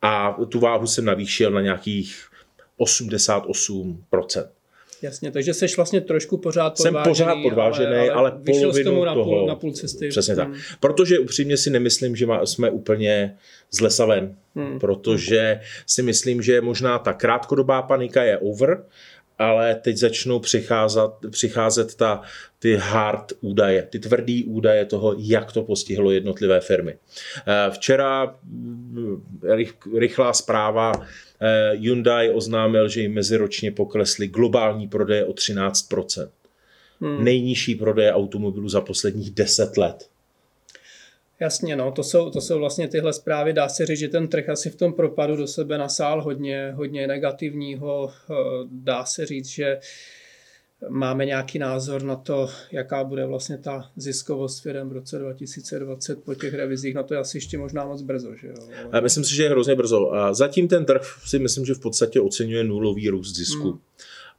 a 0.03 0.38
tu 0.50 0.60
váhu 0.60 0.88
jsem 0.88 1.05
navýšil 1.05 1.51
na 1.51 1.62
nějakých 1.62 2.27
88%. 2.79 4.45
Jasně, 5.01 5.31
takže 5.31 5.53
jsi 5.53 5.65
vlastně 5.77 6.01
trošku 6.01 6.38
pořád 6.38 6.77
podvážený. 6.77 7.03
Jsem 7.03 7.12
pořád 7.12 7.36
podvážený, 7.43 7.95
ale, 7.95 8.10
ale, 8.10 8.31
ale 8.31 8.41
polovinu 8.45 8.91
tomu 8.91 9.05
na 9.05 9.13
toho. 9.13 9.39
Půl, 9.39 9.48
na 9.48 9.55
půl 9.55 9.72
cesty. 9.72 10.10
Přesně 10.10 10.33
hmm. 10.33 10.53
tak. 10.53 10.62
Protože 10.79 11.19
upřímně 11.19 11.57
si 11.57 11.69
nemyslím, 11.69 12.15
že 12.15 12.25
má, 12.25 12.45
jsme 12.45 12.69
úplně 12.69 13.38
z 13.72 13.81
lesa 13.81 14.05
ven. 14.05 14.36
Hmm. 14.55 14.79
Protože 14.79 15.60
si 15.88 16.03
myslím, 16.03 16.41
že 16.41 16.62
možná 16.62 17.00
ta 17.00 17.13
krátkodobá 17.13 17.81
panika 17.81 18.24
je 18.24 18.38
over, 18.38 18.83
ale 19.39 19.75
teď 19.75 19.97
začnou 19.97 20.39
přicházet, 20.39 21.11
přicházet 21.29 21.95
ta, 21.95 22.21
ty 22.59 22.75
hard 22.75 23.33
údaje, 23.41 23.87
ty 23.89 23.99
tvrdý 23.99 24.43
údaje 24.43 24.85
toho, 24.85 25.15
jak 25.17 25.51
to 25.51 25.63
postihlo 25.63 26.11
jednotlivé 26.11 26.59
firmy. 26.59 26.95
Eh, 27.47 27.71
včera 27.71 28.35
mm, 28.43 29.23
rychlá 29.97 30.33
zpráva, 30.33 30.91
eh, 31.41 31.71
Hyundai 31.75 32.29
oznámil, 32.29 32.89
že 32.89 33.01
jim 33.01 33.13
meziročně 33.13 33.71
poklesly 33.71 34.27
globální 34.27 34.87
prodeje 34.87 35.25
o 35.25 35.33
13%. 35.33 36.29
Hmm. 37.01 37.23
Nejnižší 37.23 37.75
prodeje 37.75 38.13
automobilů 38.13 38.69
za 38.69 38.81
posledních 38.81 39.31
10 39.31 39.77
let. 39.77 40.09
Jasně, 41.43 41.75
no, 41.75 41.91
to 41.91 42.03
jsou, 42.03 42.29
to 42.29 42.41
jsou 42.41 42.59
vlastně 42.59 42.88
tyhle 42.88 43.13
zprávy. 43.13 43.53
Dá 43.53 43.69
se 43.69 43.85
říct, 43.85 44.00
že 44.00 44.07
ten 44.07 44.27
trh 44.27 44.50
asi 44.50 44.69
v 44.69 44.75
tom 44.75 44.93
propadu 44.93 45.35
do 45.35 45.47
sebe 45.47 45.77
nasál 45.77 46.23
hodně, 46.23 46.71
hodně 46.75 47.07
negativního. 47.07 48.12
Eh, 48.31 48.33
dá 48.71 49.05
se 49.05 49.25
říct, 49.25 49.47
že 49.47 49.79
máme 50.89 51.25
nějaký 51.25 51.59
názor 51.59 52.03
na 52.03 52.15
to, 52.15 52.50
jaká 52.71 53.03
bude 53.03 53.25
vlastně 53.25 53.57
ta 53.57 53.91
ziskovost 53.95 54.62
firm 54.62 54.89
v 54.89 54.93
roce 54.93 55.19
2020 55.19 56.23
po 56.23 56.35
těch 56.35 56.53
revizích. 56.53 56.95
Na 56.95 57.03
to 57.03 57.13
je 57.13 57.19
asi 57.19 57.38
ještě 57.38 57.57
možná 57.57 57.85
moc 57.85 58.01
brzo. 58.01 58.35
Že 58.35 58.47
jo? 58.47 58.53
Ale... 58.91 59.01
Myslím 59.01 59.23
si, 59.23 59.35
že 59.35 59.43
je 59.43 59.50
hrozně 59.50 59.75
brzo. 59.75 60.13
A 60.13 60.33
zatím 60.33 60.67
ten 60.67 60.85
trh 60.85 61.01
si 61.25 61.39
myslím, 61.39 61.65
že 61.65 61.73
v 61.73 61.79
podstatě 61.79 62.21
oceňuje 62.21 62.63
nulový 62.63 63.09
růst 63.09 63.35
zisku. 63.35 63.69
Hmm. 63.69 63.79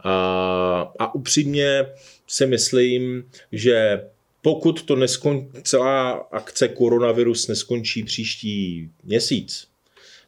A, 0.05 0.93
a 0.99 1.15
upřímně 1.15 1.87
si 2.27 2.47
myslím, 2.47 3.25
že 3.53 4.05
pokud 4.45 4.83
to 4.83 4.97
neskon, 4.97 5.49
celá 5.63 6.11
akce 6.11 6.69
koronavirus 6.69 7.49
neskončí 7.49 8.03
příští 8.03 8.91
měsíc, 9.05 9.69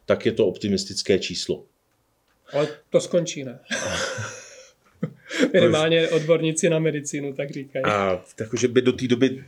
tak 0.05 0.25
je 0.25 0.31
to 0.31 0.47
optimistické 0.47 1.19
číslo. 1.19 1.63
Ale 2.53 2.67
to 2.89 3.01
skončí, 3.01 3.43
ne? 3.43 3.59
Minimálně 5.53 6.09
odborníci 6.09 6.69
na 6.69 6.79
medicínu 6.79 7.33
tak 7.33 7.51
říkají. 7.51 7.85
A 7.85 8.23
takže 8.35 8.67
by 8.67 8.81
do 8.81 8.91
té 8.91 9.07
doby 9.07 9.43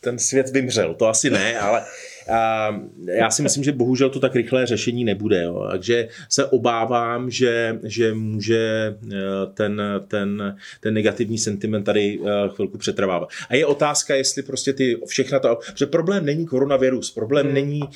ten 0.00 0.18
svět 0.18 0.50
vymřel. 0.50 0.94
To 0.94 1.08
asi 1.08 1.30
ne, 1.30 1.58
ale 1.58 1.86
a 2.28 2.70
já 3.04 3.30
si 3.30 3.42
myslím, 3.42 3.64
že 3.64 3.72
bohužel 3.72 4.10
to 4.10 4.20
tak 4.20 4.34
rychlé 4.34 4.66
řešení 4.66 5.04
nebude. 5.04 5.42
Jo. 5.42 5.66
Takže 5.70 6.08
se 6.28 6.44
obávám, 6.44 7.30
že, 7.30 7.78
že 7.82 8.14
může 8.14 8.94
eh, 9.12 9.16
ten, 9.54 9.82
ten, 10.08 10.56
ten 10.80 10.94
negativní 10.94 11.38
sentiment 11.38 11.84
tady 11.84 12.20
eh, 12.24 12.48
chvilku 12.48 12.78
přetrvávat. 12.78 13.28
A 13.48 13.54
je 13.56 13.66
otázka, 13.66 14.14
jestli 14.14 14.42
prostě 14.42 14.72
ty 14.72 15.00
všechna 15.06 15.38
to... 15.38 15.58
Protože 15.72 15.86
problém 15.86 16.26
není 16.26 16.46
koronavirus, 16.46 17.10
problém 17.10 17.46
hmm. 17.46 17.54
není 17.54 17.82
uh, 17.82 17.90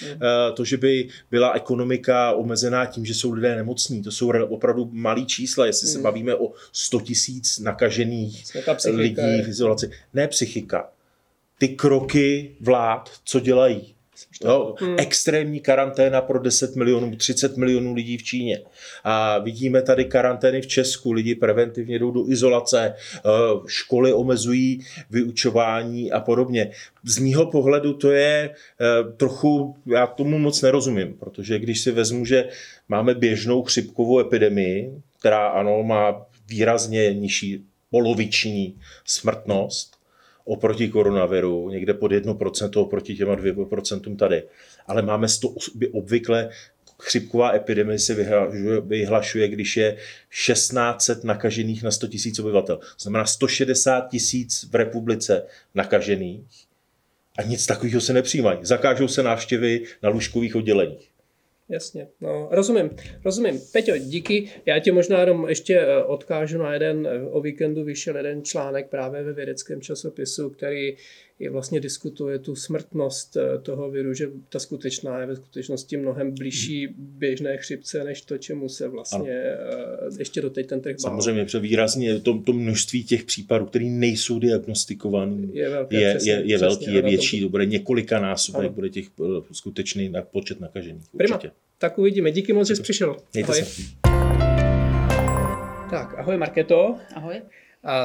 to, 0.54 0.64
že 0.64 0.76
by 0.76 1.08
byla 1.30 1.52
ekonomika 1.52 2.32
omezená 2.32 2.86
tím, 2.86 3.04
že 3.04 3.14
jsou 3.14 3.32
lidé 3.32 3.56
nemocní. 3.56 4.02
To 4.02 4.10
jsou 4.10 4.32
opravdu 4.48 4.88
malý 4.92 5.26
čísla, 5.26 5.66
jestli 5.66 5.86
hmm. 5.86 5.92
se 5.92 6.02
bavíme 6.02 6.34
o 6.34 6.52
100 6.72 7.00
tisíc 7.00 7.58
nakažených 7.58 8.44
lidí 8.86 9.42
v 9.42 9.48
izolaci. 9.48 9.90
Ne 10.14 10.28
psychika. 10.28 10.88
Ty 11.58 11.68
kroky 11.68 12.56
vlád, 12.60 13.10
co 13.24 13.40
dělají 13.40 13.93
Jo, 14.44 14.74
hmm. 14.78 14.96
Extrémní 14.98 15.60
karanténa 15.60 16.20
pro 16.20 16.38
10 16.38 16.76
milionů, 16.76 17.16
30 17.16 17.56
milionů 17.56 17.94
lidí 17.94 18.16
v 18.16 18.22
Číně. 18.22 18.60
A 19.04 19.38
vidíme 19.38 19.82
tady 19.82 20.04
karantény 20.04 20.60
v 20.60 20.66
Česku, 20.66 21.12
lidi 21.12 21.34
preventivně 21.34 21.98
jdou 21.98 22.10
do 22.10 22.28
izolace, 22.30 22.94
eh, 22.94 23.20
školy 23.66 24.12
omezují 24.12 24.80
vyučování 25.10 26.12
a 26.12 26.20
podobně. 26.20 26.70
Z 27.04 27.18
mýho 27.18 27.46
pohledu 27.46 27.92
to 27.92 28.12
je 28.12 28.50
eh, 28.50 29.12
trochu, 29.16 29.76
já 29.86 30.06
tomu 30.06 30.38
moc 30.38 30.62
nerozumím, 30.62 31.14
protože 31.14 31.58
když 31.58 31.80
si 31.80 31.90
vezmu, 31.90 32.24
že 32.24 32.48
máme 32.88 33.14
běžnou 33.14 33.62
chřipkovou 33.62 34.20
epidemii, 34.20 35.02
která 35.18 35.48
ano, 35.48 35.82
má 35.82 36.26
výrazně 36.48 37.14
nižší 37.14 37.64
poloviční 37.90 38.78
smrtnost, 39.04 39.93
oproti 40.44 40.88
koronaviru, 40.88 41.70
někde 41.70 41.94
pod 41.94 42.12
1% 42.12 42.80
oproti 42.80 43.14
těma 43.14 43.36
2% 43.36 44.16
tady. 44.16 44.42
Ale 44.86 45.02
máme 45.02 45.26
to 45.40 45.54
obvykle 45.92 46.50
chřipková 47.02 47.54
epidemie 47.54 47.98
se 47.98 48.14
vyhlašuje, 48.14 48.80
vyhlašuje, 48.80 49.48
když 49.48 49.76
je 49.76 49.96
1600 50.30 51.24
nakažených 51.24 51.82
na 51.82 51.90
100 51.90 52.06
000 52.06 52.18
obyvatel. 52.40 52.76
To 52.76 52.84
znamená 52.98 53.24
160 53.24 54.00
tisíc 54.00 54.68
v 54.70 54.74
republice 54.74 55.46
nakažených 55.74 56.44
a 57.38 57.42
nic 57.42 57.66
takového 57.66 58.00
se 58.00 58.12
nepřijímají. 58.12 58.58
Zakážou 58.62 59.08
se 59.08 59.22
návštěvy 59.22 59.84
na 60.02 60.08
lůžkových 60.08 60.56
odděleních. 60.56 61.13
Jasně, 61.68 62.08
no, 62.20 62.48
rozumím, 62.50 62.90
rozumím. 63.24 63.60
Peťo, 63.72 63.98
díky. 63.98 64.48
Já 64.66 64.78
tě 64.78 64.92
možná 64.92 65.20
jenom 65.20 65.48
ještě 65.48 65.80
eh, 65.80 66.04
odkážu 66.04 66.58
na 66.58 66.72
jeden, 66.72 67.06
eh, 67.06 67.28
o 67.30 67.40
víkendu 67.40 67.84
vyšel 67.84 68.16
jeden 68.16 68.44
článek 68.44 68.88
právě 68.88 69.22
ve 69.22 69.32
vědeckém 69.32 69.80
časopisu, 69.80 70.50
který 70.50 70.96
je 71.44 71.50
vlastně 71.50 71.80
diskutuje 71.80 72.38
tu 72.38 72.54
smrtnost 72.56 73.36
eh, 73.36 73.58
toho 73.58 73.90
viru, 73.90 74.14
že 74.14 74.30
ta 74.48 74.58
skutečná 74.58 75.20
je 75.20 75.26
ve 75.26 75.36
skutečnosti 75.36 75.96
mnohem 75.96 76.34
blížší 76.34 76.88
běžné 76.98 77.56
chřipce, 77.56 78.04
než 78.04 78.22
to, 78.22 78.38
čemu 78.38 78.68
se 78.68 78.88
vlastně 78.88 79.42
ano. 79.42 80.16
ještě 80.18 80.40
doteď 80.40 80.66
ten 80.66 80.80
trh 80.80 80.96
bál. 81.02 81.10
Samozřejmě, 81.10 81.44
protože 81.44 81.58
výrazně 81.58 82.20
to, 82.20 82.38
to 82.38 82.52
množství 82.52 83.04
těch 83.04 83.24
případů, 83.24 83.66
které 83.66 83.84
nejsou 83.84 84.38
diagnostikované, 84.38 85.46
je, 85.52 85.70
velké, 85.70 85.96
je, 85.96 86.14
přesně, 86.14 86.32
je, 86.32 86.36
je 86.36 86.42
přesně, 86.42 86.66
velký, 86.66 86.94
je 86.94 87.02
větší, 87.02 87.40
to 87.40 87.48
bude 87.48 87.66
několika 87.66 88.20
násobek, 88.20 88.72
bude 88.72 88.88
těch 88.88 89.06
skutečný 89.52 90.12
počet 90.30 90.60
nakažených. 90.60 91.04
Prima. 91.16 91.36
Určitě. 91.36 91.52
Tak 91.78 91.98
uvidíme. 91.98 92.32
Díky 92.32 92.52
moc, 92.52 92.68
že 92.68 92.76
jsi 92.76 92.82
přišel. 92.82 93.16
Mějte 93.34 93.52
ahoj. 93.52 93.64
Se. 93.64 93.82
Tak, 95.90 96.14
ahoj 96.18 96.36
Marketo. 96.36 96.96
Ahoj. 97.14 97.42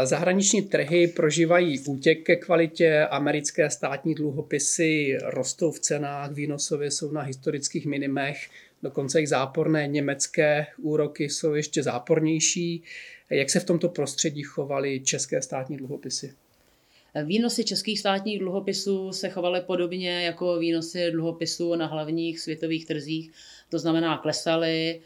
Zahraniční 0.04 0.62
trhy 0.62 1.08
prožívají 1.08 1.80
útěk 1.80 2.24
ke 2.26 2.36
kvalitě, 2.36 3.08
americké 3.10 3.70
státní 3.70 4.16
dluhopisy 4.16 5.18
rostou 5.24 5.72
v 5.72 5.80
cenách, 5.80 6.32
výnosově 6.32 6.92
jsou 6.92 7.12
na 7.12 7.22
historických 7.22 7.86
minimech, 7.86 8.50
dokonce 8.84 9.22
i 9.22 9.28
záporné 9.28 9.88
německé 9.88 10.68
úroky 10.78 11.30
jsou 11.30 11.54
ještě 11.54 11.84
zápornější. 11.84 12.84
Jak 13.30 13.50
se 13.50 13.60
v 13.60 13.64
tomto 13.64 13.90
prostředí 13.90 14.44
chovaly 14.44 15.00
české 15.00 15.42
státní 15.42 15.78
dluhopisy? 15.78 16.34
Výnosy 17.26 17.64
českých 17.64 18.00
státních 18.00 18.40
dluhopisů 18.40 19.12
se 19.12 19.30
chovaly 19.30 19.62
podobně 19.62 20.26
jako 20.26 20.60
výnosy 20.60 21.12
dluhopisů 21.12 21.76
na 21.76 21.86
hlavních 21.86 22.40
světových 22.40 22.86
trzích, 22.86 23.32
to 23.70 23.80
znamená 23.80 24.18
klesaly 24.18 25.02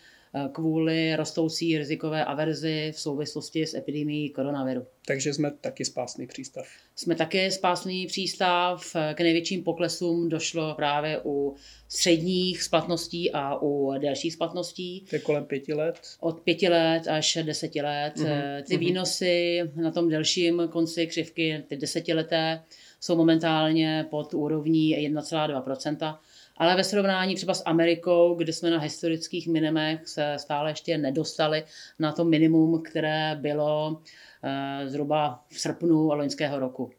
kvůli 0.52 1.16
rostoucí 1.16 1.78
rizikové 1.78 2.26
averzi 2.26 2.92
v 2.96 3.00
souvislosti 3.00 3.68
s 3.68 3.74
epidemií 3.74 4.30
koronaviru. 4.30 4.86
Takže 5.08 5.34
jsme 5.34 5.52
taky 5.52 5.86
spásný 5.86 6.28
přístav. 6.28 6.66
Jsme 6.96 7.16
taky 7.16 7.52
spásný 7.52 8.08
přístav. 8.08 8.96
K 9.14 9.20
největším 9.20 9.64
poklesům 9.64 10.30
došlo 10.30 10.74
právě 10.76 11.22
u 11.26 11.56
středních 11.88 12.64
splatností 12.64 13.32
a 13.32 13.62
u 13.62 13.94
delších 13.98 14.34
splatností. 14.34 15.06
To 15.10 15.16
je 15.16 15.20
kolem 15.20 15.46
pěti 15.46 15.74
let? 15.74 16.00
Od 16.20 16.40
pěti 16.40 16.70
let 16.70 17.08
až 17.08 17.38
deseti 17.42 17.82
let. 17.82 18.14
Mm-hmm. 18.16 18.64
Ty 18.64 18.78
výnosy 18.78 19.62
na 19.76 19.92
tom 19.92 20.10
delším 20.10 20.62
konci 20.72 21.08
křivky, 21.08 21.64
ty 21.68 21.78
desetileté, 21.78 22.64
jsou 23.00 23.16
momentálně 23.16 24.06
pod 24.10 24.34
úrovní 24.34 25.10
1,2%. 25.10 26.18
Ale 26.58 26.76
ve 26.76 26.84
srovnání 26.84 27.36
třeba 27.36 27.54
s 27.54 27.64
Amerikou, 27.66 28.36
kde 28.36 28.54
jsme 28.54 28.70
na 28.70 28.80
historických 28.80 29.48
minimech 29.48 30.08
se 30.08 30.36
stále 30.38 30.72
ještě 30.72 30.98
nedostali 30.98 31.64
na 32.00 32.12
to 32.12 32.26
minimum, 32.26 32.84
které 32.84 33.38
bylo 33.42 34.02
eh, 34.44 34.90
zhruba 34.90 35.46
v 35.50 35.60
srpnu 35.60 36.08
loňského 36.08 36.60
roku. 36.60 36.92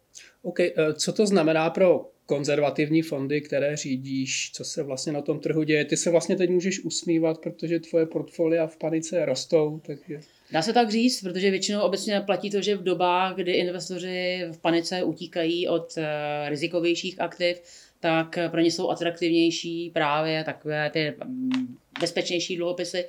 OK, 0.43 0.61
eh, 0.61 0.73
co 0.95 1.13
to 1.13 1.27
znamená 1.27 1.71
pro 1.71 2.11
konzervativní 2.27 3.03
fondy, 3.03 3.41
které 3.41 3.77
řídíš, 3.77 4.51
co 4.55 4.65
se 4.65 4.83
vlastně 4.83 5.13
na 5.13 5.23
tom 5.23 5.41
trhu 5.41 5.63
děje. 5.63 5.85
Ty 5.85 5.97
se 5.97 6.11
vlastně 6.11 6.37
teď 6.37 6.51
můžeš 6.51 6.85
usmívat, 6.85 7.39
protože 7.39 7.81
tvoje 7.81 8.07
portfolia 8.07 8.67
v 8.67 8.77
panice 8.77 9.25
rostou, 9.25 9.81
takže... 9.87 10.21
Dá 10.53 10.63
se 10.63 10.73
tak 10.73 10.91
říct, 10.91 11.21
protože 11.21 11.51
většinou 11.51 11.81
obecně 11.81 12.21
platí 12.21 12.51
to, 12.51 12.63
že 12.63 12.77
v 12.77 12.83
dobách, 12.83 13.37
kdy 13.37 13.53
investoři 13.53 14.45
v 14.53 14.59
panice 14.59 15.03
utíkají 15.03 15.69
od 15.69 15.97
uh, 15.97 16.05
rizikovějších 16.49 17.21
aktiv, 17.21 17.63
tak 18.05 18.39
pro 18.51 18.61
ně 18.61 18.71
jsou 18.71 18.91
atraktivnější 18.91 19.91
právě 19.91 20.45
takové 20.45 20.91
ty 20.91 21.15
mm, 21.25 21.77
bezpečnější 22.01 22.57
dluhopisy, 22.57 23.07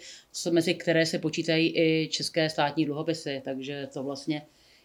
mezi 0.51 0.73
které 0.73 1.05
se 1.05 1.19
počítají 1.19 1.77
i 1.77 2.09
české 2.11 2.49
státní 2.49 2.85
dluhopisy, 2.85 3.41
takže 3.45 3.87
to 3.93 4.03
vlastně 4.03 4.41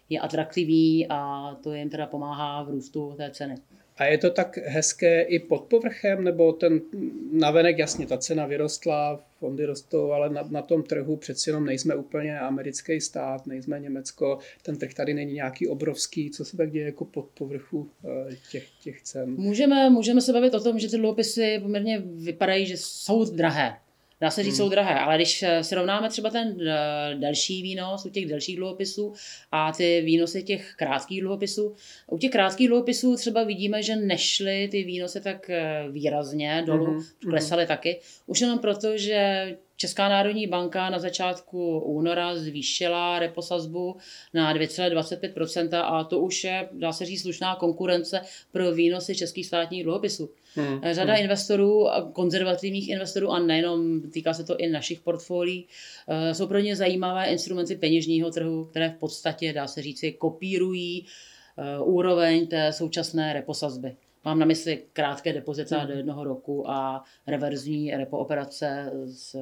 je 0.08 0.20
atraktivní 0.20 1.06
a 1.08 1.50
to 1.62 1.74
jim 1.74 1.90
teda 1.90 2.06
pomáhá 2.06 2.62
v 2.62 2.70
růstu 2.70 3.14
té 3.16 3.30
ceny. 3.30 3.54
A 4.00 4.04
je 4.04 4.18
to 4.18 4.30
tak 4.30 4.56
hezké 4.56 5.22
i 5.22 5.38
pod 5.38 5.60
povrchem, 5.60 6.24
nebo 6.24 6.52
ten 6.52 6.80
navenek, 7.32 7.78
jasně, 7.78 8.06
ta 8.06 8.18
cena 8.18 8.46
vyrostla, 8.46 9.24
fondy 9.38 9.64
rostou, 9.64 10.12
ale 10.12 10.30
na, 10.30 10.42
na 10.50 10.62
tom 10.62 10.82
trhu 10.82 11.16
přeci 11.16 11.50
jenom 11.50 11.64
nejsme 11.64 11.94
úplně 11.94 12.38
americký 12.38 13.00
stát, 13.00 13.46
nejsme 13.46 13.80
Německo, 13.80 14.38
ten 14.62 14.76
trh 14.76 14.94
tady 14.94 15.14
není 15.14 15.32
nějaký 15.32 15.68
obrovský, 15.68 16.30
co 16.30 16.44
se 16.44 16.56
tak 16.56 16.70
děje 16.70 16.86
jako 16.86 17.04
pod 17.04 17.26
povrchu 17.34 17.90
eh, 18.04 18.36
těch, 18.50 18.70
těch 18.82 19.02
cen? 19.02 19.34
Můžeme, 19.36 19.90
můžeme 19.90 20.20
se 20.20 20.32
bavit 20.32 20.54
o 20.54 20.60
tom, 20.60 20.78
že 20.78 20.88
ty 20.88 20.96
dluhopisy 20.96 21.58
poměrně 21.62 22.02
vypadají, 22.04 22.66
že 22.66 22.76
jsou 22.76 23.24
drahé. 23.24 23.76
Dá 24.20 24.30
se 24.30 24.42
říct, 24.42 24.58
hmm. 24.58 24.66
jsou 24.66 24.68
drahé, 24.68 25.00
ale 25.00 25.16
když 25.16 25.42
eh, 25.42 25.64
srovnáme 25.64 26.08
třeba 26.08 26.30
ten 26.30 26.56
eh, 26.60 27.14
delší 27.14 27.62
výnos 27.62 28.04
u 28.04 28.10
těch 28.10 28.26
delších 28.26 28.56
dluhopisů 28.56 29.12
a 29.52 29.72
ty 29.72 30.00
výnosy 30.00 30.42
těch 30.42 30.74
krátkých 30.76 31.20
dluhopisů, 31.20 31.74
u 32.10 32.18
těch 32.18 32.30
krátkých 32.30 32.68
dluhopisů 32.68 33.16
třeba 33.16 33.44
vidíme, 33.44 33.82
že 33.82 33.96
nešly 33.96 34.68
ty 34.70 34.84
výnosy 34.84 35.20
tak 35.20 35.50
eh, 35.50 35.84
výrazně 35.90 36.62
dolů, 36.66 36.86
hmm. 36.86 37.02
klesaly 37.30 37.62
hmm. 37.62 37.68
taky. 37.68 38.00
Už 38.26 38.40
jenom 38.40 38.58
proto, 38.58 38.96
že 38.96 39.56
Česká 39.80 40.08
národní 40.08 40.46
banka 40.46 40.90
na 40.90 40.98
začátku 40.98 41.78
února 41.78 42.36
zvýšila 42.36 43.18
reposazbu 43.18 43.96
na 44.34 44.54
2,25% 44.54 45.82
a 45.84 46.04
to 46.04 46.20
už 46.20 46.44
je, 46.44 46.68
dá 46.72 46.92
se 46.92 47.04
říct, 47.04 47.22
slušná 47.22 47.56
konkurence 47.56 48.20
pro 48.52 48.72
výnosy 48.72 49.14
českých 49.14 49.46
státních 49.46 49.84
dluhopisů. 49.84 50.30
Hmm. 50.54 50.80
Řada 50.92 51.12
hmm. 51.12 51.22
investorů, 51.22 51.86
konzervativních 52.12 52.88
investorů 52.88 53.30
a 53.30 53.38
nejenom, 53.38 54.00
týká 54.10 54.34
se 54.34 54.44
to 54.44 54.56
i 54.56 54.68
našich 54.68 55.00
portfolií, 55.00 55.66
eh, 56.08 56.34
jsou 56.34 56.46
pro 56.46 56.58
ně 56.58 56.76
zajímavé 56.76 57.26
instrumenty 57.26 57.76
peněžního 57.76 58.30
trhu, 58.30 58.64
které 58.64 58.90
v 58.90 58.98
podstatě, 58.98 59.52
dá 59.52 59.66
se 59.66 59.82
říct, 59.82 60.04
kopírují 60.18 61.06
eh, 61.58 61.78
úroveň 61.78 62.46
té 62.46 62.72
současné 62.72 63.32
reposazby. 63.32 63.96
Mám 64.24 64.38
na 64.38 64.46
mysli 64.46 64.82
krátké 64.92 65.32
depozita 65.32 65.78
hmm. 65.78 65.88
do 65.88 65.94
jednoho 65.94 66.24
roku 66.24 66.70
a 66.70 67.04
reverzní 67.26 67.90
repo 67.90 68.18
operace 68.18 68.92
s 69.06 69.36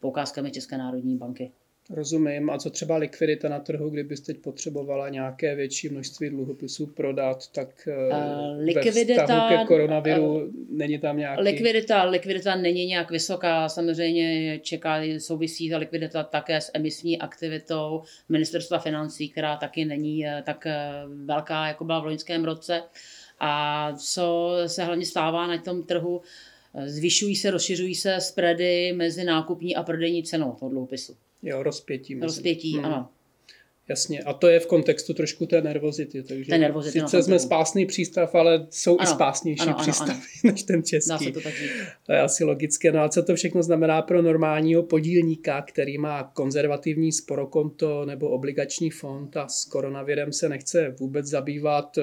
poukázkami 0.00 0.50
České 0.50 0.78
národní 0.78 1.16
banky. 1.16 1.52
Rozumím. 1.90 2.50
A 2.50 2.58
co 2.58 2.70
třeba 2.70 2.96
likvidita 2.96 3.48
na 3.48 3.58
trhu, 3.58 3.90
kdybyste 3.90 4.32
teď 4.32 4.42
potřebovala 4.42 5.08
nějaké 5.08 5.54
větší 5.54 5.88
množství 5.88 6.30
dluhopisů 6.30 6.86
prodat, 6.86 7.52
tak 7.52 7.88
uh, 8.10 8.64
likvidita, 8.64 9.48
ve 9.48 9.56
ke 9.56 9.64
koronaviru 9.64 10.34
uh, 10.34 10.42
není 10.70 10.98
tam 10.98 11.16
nějaký... 11.16 11.42
Likvidita, 11.42 12.04
likvidita 12.04 12.56
není 12.56 12.86
nějak 12.86 13.10
vysoká. 13.10 13.68
Samozřejmě 13.68 14.58
čeká, 14.58 14.96
souvisí 15.18 15.70
ta 15.70 15.78
likvidita 15.78 16.22
také 16.22 16.60
s 16.60 16.70
emisní 16.74 17.18
aktivitou 17.18 18.02
ministerstva 18.28 18.78
financí, 18.78 19.28
která 19.28 19.56
taky 19.56 19.84
není 19.84 20.26
tak 20.44 20.66
velká, 21.24 21.66
jako 21.66 21.84
byla 21.84 22.00
v 22.00 22.04
loňském 22.04 22.44
roce. 22.44 22.82
A 23.40 23.92
co 23.96 24.56
se 24.66 24.84
hlavně 24.84 25.06
stává 25.06 25.46
na 25.46 25.58
tom 25.58 25.82
trhu, 25.82 26.20
zvyšují 26.86 27.36
se, 27.36 27.50
rozšiřují 27.50 27.94
se 27.94 28.20
spready 28.20 28.92
mezi 28.92 29.24
nákupní 29.24 29.76
a 29.76 29.82
prodejní 29.82 30.22
cenou 30.22 30.52
toho 30.52 30.70
dluhopisu. 30.70 31.16
Jo, 31.42 31.62
rozpětí. 31.62 32.14
Myslím. 32.14 32.28
Rozpětí, 32.28 32.76
hmm. 32.76 32.84
ano. 32.84 33.08
Jasně, 33.88 34.20
a 34.20 34.32
to 34.32 34.48
je 34.48 34.60
v 34.60 34.66
kontextu 34.66 35.14
trošku 35.14 35.46
té 35.46 35.62
nervozity. 35.62 36.22
Takže 36.22 36.50
té 36.50 36.58
nervozity 36.58 37.00
sice 37.00 37.22
jsme 37.22 37.38
spásný 37.38 37.86
přístav, 37.86 38.34
ale 38.34 38.66
jsou 38.70 38.98
ano, 39.00 39.10
i 39.10 39.14
spásnější 39.14 39.62
ano, 39.62 39.76
přístavy 39.80 40.10
ano, 40.10 40.20
ano. 40.44 40.52
než 40.52 40.62
ten 40.62 40.82
český. 40.82 41.08
Dá 41.08 41.18
se 41.18 41.32
to 41.32 41.40
tak. 41.40 41.52
To 42.06 42.12
je 42.12 42.20
asi 42.20 42.44
logické. 42.44 42.92
No 42.92 43.00
a 43.00 43.08
co 43.08 43.22
to 43.22 43.34
všechno 43.34 43.62
znamená 43.62 44.02
pro 44.02 44.22
normálního 44.22 44.82
podílníka, 44.82 45.62
který 45.62 45.98
má 45.98 46.22
konzervativní 46.22 47.12
sporokonto 47.12 48.04
nebo 48.04 48.28
obligační 48.28 48.90
fond 48.90 49.36
a 49.36 49.48
s 49.48 49.64
koronavirem 49.64 50.32
se 50.32 50.48
nechce 50.48 50.94
vůbec 50.98 51.26
zabývat, 51.26 51.98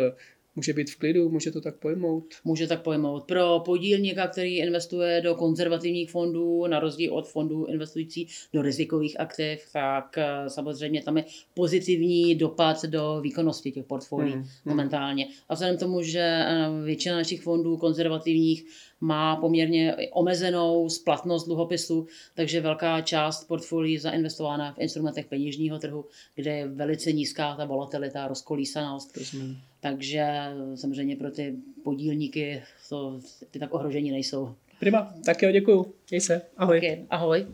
Může 0.55 0.73
být 0.73 0.91
v 0.91 0.95
klidu, 0.95 1.29
může 1.29 1.51
to 1.51 1.61
tak 1.61 1.75
pojmout? 1.75 2.25
Může 2.43 2.67
tak 2.67 2.81
pojmout. 2.81 3.23
Pro 3.23 3.59
podílníka, 3.65 4.27
který 4.27 4.57
investuje 4.57 5.21
do 5.21 5.35
konzervativních 5.35 6.11
fondů, 6.11 6.67
na 6.67 6.79
rozdíl 6.79 7.13
od 7.13 7.27
fondů 7.27 7.65
investující 7.65 8.27
do 8.53 8.61
rizikových 8.61 9.19
aktiv, 9.19 9.59
tak 9.73 10.17
eh, 10.17 10.49
samozřejmě 10.49 11.03
tam 11.03 11.17
je 11.17 11.25
pozitivní 11.53 12.35
dopad 12.35 12.85
do 12.85 13.19
výkonnosti 13.21 13.71
těch 13.71 13.85
portfolií 13.85 14.31
hmm, 14.31 14.41
hmm. 14.41 14.49
momentálně. 14.65 15.27
A 15.49 15.53
vzhledem 15.53 15.77
k 15.77 15.79
tomu, 15.79 16.01
že 16.01 16.19
eh, 16.19 16.69
většina 16.85 17.15
našich 17.15 17.41
fondů 17.41 17.77
konzervativních 17.77 18.65
má 19.01 19.35
poměrně 19.35 19.95
omezenou 20.11 20.89
splatnost 20.89 21.47
dluhopisu, 21.47 22.07
takže 22.35 22.61
velká 22.61 23.01
část 23.01 23.43
portfolií 23.47 23.97
zainvestována 23.97 24.73
v 24.73 24.79
instrumentech 24.79 25.25
peněžního 25.25 25.79
trhu, 25.79 26.05
kde 26.35 26.51
je 26.51 26.67
velice 26.67 27.11
nízká 27.11 27.55
ta 27.55 27.65
volatilita, 27.65 28.27
rozkolísanost. 28.27 29.17
Takže 29.79 30.27
samozřejmě 30.75 31.15
pro 31.15 31.31
ty 31.31 31.55
podílníky 31.83 32.61
to, 32.89 33.19
ty 33.51 33.59
tak 33.59 33.73
ohrožení 33.73 34.11
nejsou. 34.11 34.55
Prima, 34.79 35.13
tak 35.25 35.41
jo, 35.41 35.51
děkuju. 35.51 35.93
Měj 36.09 36.21
se. 36.21 36.41
Ahoj. 36.57 36.77
Okay, 36.77 37.05
ahoj. 37.09 37.45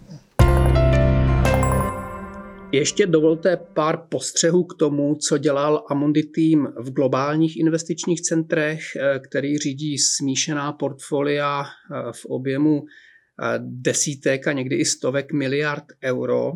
Ještě 2.71 3.05
dovolte 3.05 3.57
pár 3.57 3.97
postřehů 4.09 4.63
k 4.63 4.75
tomu, 4.79 5.15
co 5.15 5.37
dělal 5.37 5.85
Amundi 5.89 6.23
tým 6.23 6.67
v 6.77 6.91
globálních 6.91 7.57
investičních 7.57 8.21
centrech, 8.21 8.79
eh, 8.95 9.19
který 9.19 9.57
řídí 9.57 9.97
smíšená 9.97 10.71
portfolia 10.73 11.63
eh, 11.63 12.11
v 12.11 12.25
objemu 12.25 12.83
eh, 12.83 13.59
desítek 13.59 14.47
a 14.47 14.51
někdy 14.51 14.75
i 14.75 14.85
stovek 14.85 15.33
miliard 15.33 15.83
euro. 16.03 16.51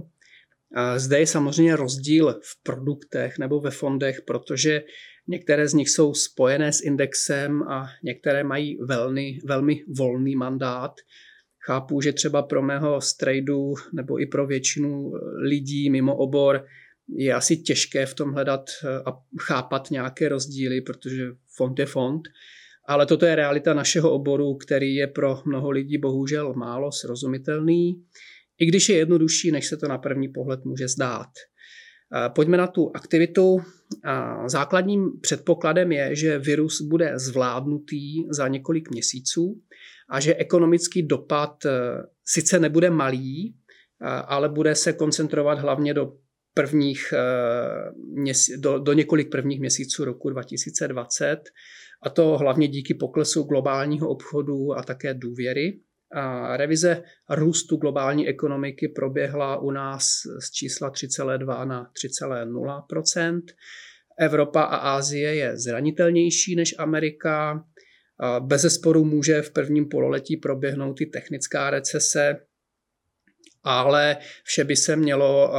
Zde 0.97 1.19
je 1.19 1.28
samozřejmě 1.28 1.76
rozdíl 1.76 2.39
v 2.43 2.63
produktech 2.63 3.39
nebo 3.39 3.60
ve 3.60 3.71
fondech, 3.71 4.21
protože 4.21 4.84
některé 5.28 5.67
z 5.67 5.74
nich 5.74 5.89
jsou 5.89 6.13
spojené 6.13 6.74
s 6.74 6.82
indexem 6.82 7.63
a 7.63 7.88
některé 8.04 8.43
mají 8.43 8.78
velmi, 8.88 9.39
velmi 9.45 9.84
volný 9.97 10.36
mandát. 10.36 10.91
Chápu, 11.65 12.02
že 12.02 12.13
třeba 12.13 12.41
pro 12.41 12.62
mého 12.62 13.02
strejdu 13.02 13.74
nebo 13.93 14.21
i 14.21 14.26
pro 14.26 14.47
většinu 14.47 15.12
lidí 15.43 15.89
mimo 15.89 16.15
obor 16.15 16.65
je 17.15 17.34
asi 17.34 17.58
těžké 17.58 18.06
v 18.06 18.13
tom 18.13 18.32
hledat 18.32 18.69
a 19.06 19.17
chápat 19.41 19.91
nějaké 19.91 20.30
rozdíly, 20.30 20.82
protože 20.82 21.28
fond 21.56 21.80
je 21.80 21.86
fond. 21.86 22.21
Ale 22.86 23.06
toto 23.06 23.26
je 23.26 23.36
realita 23.36 23.74
našeho 23.74 24.12
oboru, 24.12 24.56
který 24.56 24.95
je 24.95 25.08
pro 25.08 25.41
mnoho 25.45 25.69
lidí 25.71 25.97
bohužel 25.97 26.54
málo 26.54 26.91
srozumitelný, 26.91 28.04
i 28.60 28.65
když 28.65 28.89
je 28.89 28.97
jednodušší, 28.97 29.52
než 29.52 29.67
se 29.67 29.78
to 29.78 29.88
na 29.88 29.97
první 29.97 30.30
pohled 30.30 30.65
může 30.65 30.88
zdát. 30.88 31.30
Pojďme 32.36 32.58
na 32.58 32.67
tu 32.67 32.91
aktivitu. 32.95 33.60
Základním 34.45 35.19
předpokladem 35.21 35.91
je, 35.91 36.15
že 36.15 36.39
virus 36.39 36.82
bude 36.82 37.13
zvládnutý 37.15 38.24
za 38.30 38.47
několik 38.47 38.91
měsíců 38.91 39.62
a 40.12 40.19
že 40.19 40.36
ekonomický 40.36 41.04
dopad 41.04 41.65
eh, 41.65 41.71
sice 42.26 42.60
nebude 42.60 42.89
malý, 42.89 43.56
eh, 44.02 44.06
ale 44.08 44.50
bude 44.50 44.76
se 44.76 44.93
koncentrovat 44.93 45.60
hlavně 45.60 45.93
do 45.93 46.13
prvních, 46.54 47.13
eh, 47.13 48.58
do, 48.58 48.80
do 48.80 48.93
několik 48.93 49.32
prvních 49.32 49.60
měsíců 49.60 50.06
roku 50.06 50.30
2020 50.30 51.39
a 52.04 52.10
to 52.10 52.38
hlavně 52.38 52.67
díky 52.67 52.93
poklesu 52.93 53.43
globálního 53.43 54.10
obchodu 54.10 54.78
a 54.78 54.84
také 54.84 55.13
důvěry. 55.13 55.80
A 56.13 56.58
revize 56.58 57.04
růstu 57.30 57.78
globální 57.78 58.28
ekonomiky 58.28 58.88
proběhla 58.88 59.58
u 59.58 59.71
nás 59.71 60.06
z 60.39 60.52
čísla 60.52 60.91
3,2 60.91 61.67
na 61.67 61.84
3,0% 61.84 63.41
Evropa 64.19 64.62
a 64.62 64.78
Ázie 64.78 65.36
je 65.36 65.58
zranitelnější 65.58 66.56
než 66.56 66.76
Amerika. 66.78 67.65
Bez 68.40 68.62
zesporu 68.62 69.06
může 69.06 69.42
v 69.42 69.52
prvním 69.52 69.90
pololetí 69.90 70.38
proběhnout 70.38 71.02
i 71.02 71.06
technická 71.06 71.70
recese, 71.70 72.36
ale 73.64 74.18
vše 74.44 74.64
by 74.64 74.76
se 74.76 74.96
mělo 74.96 75.54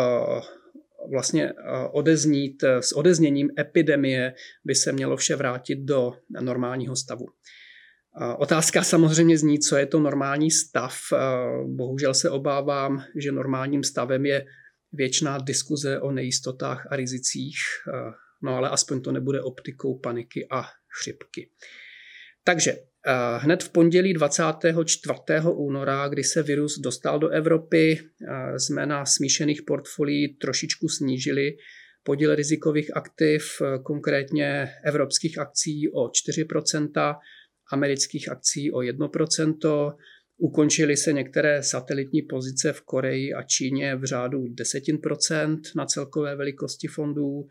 vlastně 1.11 1.53
odeznít, 1.93 2.65
s 2.65 2.93
odezněním 2.93 3.51
epidemie 3.59 4.35
by 4.65 4.75
se 4.75 4.93
mělo 4.93 5.17
vše 5.17 5.37
vrátit 5.37 5.77
do 5.77 6.13
normálního 6.41 6.97
stavu. 6.97 7.27
Otázka 8.39 8.83
samozřejmě 8.83 9.39
zní, 9.39 9.59
co 9.59 9.77
je 9.77 9.87
to 9.87 10.01
normální 10.01 10.51
stav. 10.51 10.95
Bohužel 11.67 12.15
se 12.15 12.31
obávám, 12.31 13.05
že 13.17 13.33
normálním 13.33 13.85
stavem 13.85 14.27
je 14.27 14.45
věčná 14.93 15.39
diskuze 15.39 16.01
o 16.01 16.11
nejistotách 16.11 16.87
a 16.91 16.97
rizicích, 16.97 17.57
no 18.43 18.57
ale 18.57 18.69
aspoň 18.69 19.01
to 19.01 19.13
nebude 19.13 19.43
optikou 19.43 19.99
paniky 19.99 20.47
a 20.51 20.65
chřipky. 21.01 21.51
Takže 22.45 22.77
hned 23.39 23.63
v 23.63 23.69
pondělí 23.69 24.15
24. 24.15 25.15
února, 25.53 26.09
kdy 26.09 26.25
se 26.25 26.43
virus 26.43 26.79
dostal 26.79 27.19
do 27.19 27.29
Evropy, 27.29 27.99
jsme 28.57 28.87
na 28.87 29.07
smíšených 29.07 29.63
portfolií 29.63 30.37
trošičku 30.37 30.89
snížili 30.89 31.57
podíl 32.03 32.35
rizikových 32.35 32.97
aktiv, 32.97 33.63
konkrétně 33.85 34.69
evropských 34.85 35.39
akcí 35.39 35.89
o 35.93 36.07
4%, 36.07 37.15
amerických 37.73 38.29
akcí 38.29 38.73
o 38.73 38.79
1%, 38.79 39.93
Ukončily 40.45 40.97
se 40.97 41.13
některé 41.13 41.63
satelitní 41.63 42.23
pozice 42.23 42.73
v 42.73 42.81
Koreji 42.81 43.35
a 43.35 43.43
Číně 43.43 43.97
v 43.97 44.05
řádu 44.05 44.45
desetin 44.49 44.99
procent 44.99 45.61
na 45.77 45.87
celkové 45.87 46.37
velikosti 46.37 46.89
fondů. 46.89 47.47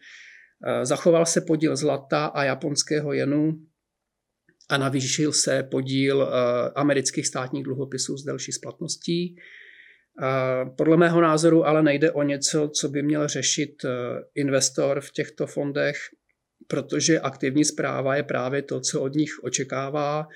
Zachoval 0.83 1.25
se 1.25 1.41
podíl 1.41 1.75
zlata 1.75 2.25
a 2.25 2.43
japonského 2.43 3.13
jenu 3.13 3.59
a 4.71 4.77
navýšil 4.77 5.33
se 5.33 5.63
podíl 5.63 6.29
amerických 6.75 7.27
státních 7.27 7.63
dluhopisů 7.63 8.17
s 8.17 8.23
delší 8.23 8.51
splatností. 8.51 9.35
Podle 10.77 10.97
mého 10.97 11.21
názoru 11.21 11.65
ale 11.65 11.83
nejde 11.83 12.11
o 12.11 12.23
něco, 12.23 12.69
co 12.79 12.89
by 12.89 13.03
měl 13.03 13.27
řešit 13.27 13.71
investor 14.35 15.01
v 15.01 15.11
těchto 15.11 15.47
fondech 15.47 15.97
protože 16.71 17.19
aktivní 17.19 17.65
zpráva 17.65 18.15
je 18.15 18.23
právě 18.23 18.61
to, 18.61 18.79
co 18.79 19.01
od 19.01 19.15
nich 19.15 19.29
očekává. 19.43 20.27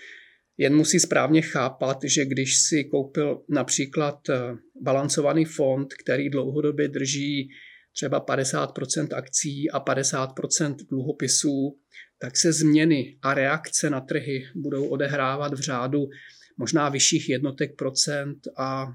Jen 0.57 0.75
musí 0.75 0.99
správně 0.99 1.41
chápat, 1.41 1.97
že 2.03 2.25
když 2.25 2.59
si 2.59 2.83
koupil 2.83 3.41
například 3.49 4.29
eh, 4.29 4.35
balancovaný 4.81 5.45
fond, 5.45 5.93
který 6.03 6.29
dlouhodobě 6.29 6.87
drží 6.87 7.49
třeba 7.95 8.25
50% 8.25 9.07
akcí 9.17 9.71
a 9.71 9.79
50% 9.79 10.75
dluhopisů, 10.89 11.79
tak 12.17 12.37
se 12.37 12.53
změny 12.53 13.17
a 13.21 13.33
reakce 13.33 13.89
na 13.89 14.01
trhy 14.01 14.47
budou 14.55 14.87
odehrávat 14.87 15.53
v 15.53 15.59
řádu 15.59 16.09
možná 16.57 16.89
vyšších 16.89 17.29
jednotek 17.29 17.75
procent 17.75 18.37
a 18.57 18.87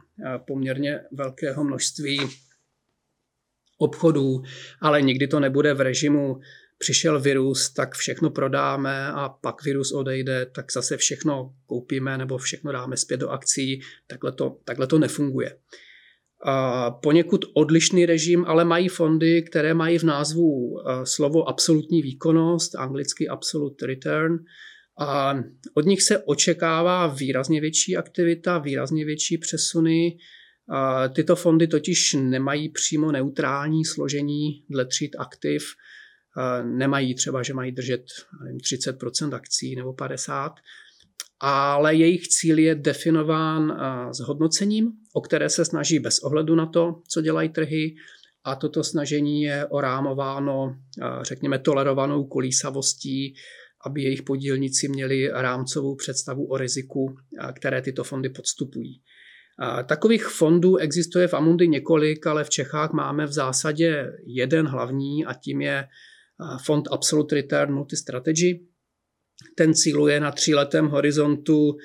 poměrně 0.46 1.00
velkého 1.12 1.64
množství 1.64 2.18
obchodů, 3.78 4.42
ale 4.80 5.02
nikdy 5.02 5.28
to 5.28 5.40
nebude 5.40 5.74
v 5.74 5.80
režimu 5.80 6.40
přišel 6.78 7.20
virus, 7.20 7.72
tak 7.72 7.94
všechno 7.94 8.30
prodáme 8.30 9.08
a 9.08 9.28
pak 9.28 9.64
virus 9.64 9.92
odejde, 9.92 10.46
tak 10.46 10.72
zase 10.72 10.96
všechno 10.96 11.54
koupíme 11.66 12.18
nebo 12.18 12.38
všechno 12.38 12.72
dáme 12.72 12.96
zpět 12.96 13.16
do 13.16 13.28
akcí. 13.28 13.80
Takhle 14.06 14.32
to, 14.32 14.58
takhle 14.64 14.86
to 14.86 14.98
nefunguje. 14.98 15.56
A 16.44 16.90
poněkud 16.90 17.44
odlišný 17.54 18.06
režim, 18.06 18.44
ale 18.48 18.64
mají 18.64 18.88
fondy, 18.88 19.42
které 19.42 19.74
mají 19.74 19.98
v 19.98 20.02
názvu 20.02 20.76
eh, 20.78 21.06
slovo 21.06 21.48
absolutní 21.48 22.02
výkonnost, 22.02 22.74
anglicky 22.74 23.28
absolute 23.28 23.86
return. 23.86 24.38
A 25.00 25.34
od 25.74 25.86
nich 25.86 26.02
se 26.02 26.18
očekává 26.18 27.06
výrazně 27.06 27.60
větší 27.60 27.96
aktivita, 27.96 28.58
výrazně 28.58 29.04
větší 29.04 29.38
přesuny. 29.38 30.18
Tyto 31.14 31.36
fondy 31.36 31.66
totiž 31.66 32.16
nemají 32.20 32.68
přímo 32.68 33.12
neutrální 33.12 33.84
složení 33.84 34.64
dle 34.68 34.84
tříd 34.84 35.16
aktiv, 35.18 35.62
nemají 36.62 37.14
třeba, 37.14 37.42
že 37.42 37.54
mají 37.54 37.72
držet 37.72 38.04
nevím, 38.44 38.58
30% 38.58 39.34
akcí 39.34 39.76
nebo 39.76 39.92
50%, 39.92 40.52
ale 41.40 41.94
jejich 41.94 42.28
cíl 42.28 42.58
je 42.58 42.74
definován 42.74 43.78
s 44.12 44.20
hodnocením, 44.20 44.92
o 45.12 45.20
které 45.20 45.48
se 45.48 45.64
snaží 45.64 45.98
bez 45.98 46.18
ohledu 46.18 46.54
na 46.54 46.66
to, 46.66 47.02
co 47.08 47.20
dělají 47.20 47.48
trhy, 47.48 47.94
a 48.44 48.54
toto 48.54 48.84
snažení 48.84 49.42
je 49.42 49.66
orámováno, 49.66 50.76
řekněme, 51.22 51.58
tolerovanou 51.58 52.24
kolísavostí, 52.24 53.34
aby 53.86 54.02
jejich 54.02 54.22
podílníci 54.22 54.88
měli 54.88 55.28
rámcovou 55.28 55.96
představu 55.96 56.46
o 56.46 56.56
riziku, 56.56 57.14
které 57.52 57.82
tyto 57.82 58.04
fondy 58.04 58.28
podstupují. 58.28 59.02
Takových 59.86 60.26
fondů 60.26 60.76
existuje 60.76 61.28
v 61.28 61.34
Amundi 61.34 61.68
několik, 61.68 62.26
ale 62.26 62.44
v 62.44 62.50
Čechách 62.50 62.92
máme 62.92 63.26
v 63.26 63.32
zásadě 63.32 64.12
jeden 64.26 64.66
hlavní 64.66 65.24
a 65.24 65.34
tím 65.34 65.60
je 65.60 65.88
fond 66.64 66.88
Absolute 66.90 67.34
Return 67.34 67.74
Multi-Strategy. 67.74 68.60
Ten 69.54 69.74
cíluje 69.74 70.20
na 70.20 70.32
tříletém 70.32 70.88
horizontu 70.88 71.76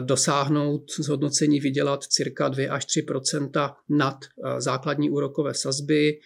dosáhnout 0.00 0.90
zhodnocení 1.00 1.60
vydělat 1.60 2.04
cirka 2.04 2.48
2 2.48 2.72
až 2.72 2.86
3% 2.86 3.74
nad 3.88 4.18
základní 4.58 5.10
úrokové 5.10 5.54
sazby 5.54 6.18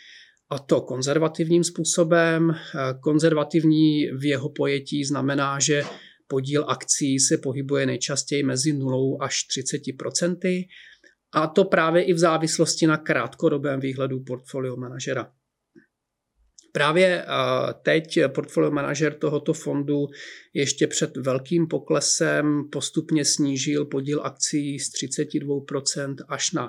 a 0.51 0.59
to 0.59 0.81
konzervativním 0.81 1.65
způsobem. 1.65 2.55
Konzervativní 3.01 4.07
v 4.07 4.25
jeho 4.25 4.49
pojetí 4.49 5.05
znamená, 5.05 5.59
že 5.61 5.83
podíl 6.29 6.65
akcí 6.69 7.19
se 7.19 7.39
pohybuje 7.39 7.87
nejčastěji 7.87 8.43
mezi 8.43 8.73
0 8.73 9.17
až 9.21 9.37
30% 9.99 10.69
a 11.33 11.47
to 11.47 11.65
právě 11.65 12.03
i 12.03 12.13
v 12.13 12.19
závislosti 12.19 12.87
na 12.87 12.97
krátkodobém 12.97 13.81
výhledu 13.81 14.21
portfolio 14.21 14.77
manažera. 14.77 15.33
Právě 16.77 17.25
teď 17.83 18.19
portfolio 18.35 18.71
manažer 18.71 19.15
tohoto 19.15 19.53
fondu 19.53 20.07
ještě 20.55 20.87
před 20.87 21.17
velkým 21.17 21.67
poklesem 21.67 22.69
postupně 22.73 23.25
snížil 23.25 23.85
podíl 23.85 24.21
akcí 24.25 24.79
z 24.79 24.91
32% 24.93 26.15
až 26.29 26.53
na 26.53 26.69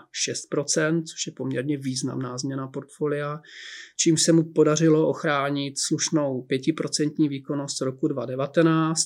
6%, 0.53 1.03
což 1.03 1.27
je 1.27 1.33
poměrně 1.33 1.77
významná 1.77 2.37
změna 2.37 2.67
portfolia, 2.67 3.39
čím 3.99 4.17
se 4.17 4.31
mu 4.31 4.43
podařilo 4.43 5.07
ochránit 5.07 5.73
slušnou 5.87 6.45
5% 6.51 7.29
výkonnost 7.29 7.81
roku 7.81 8.07
2019. 8.07 9.01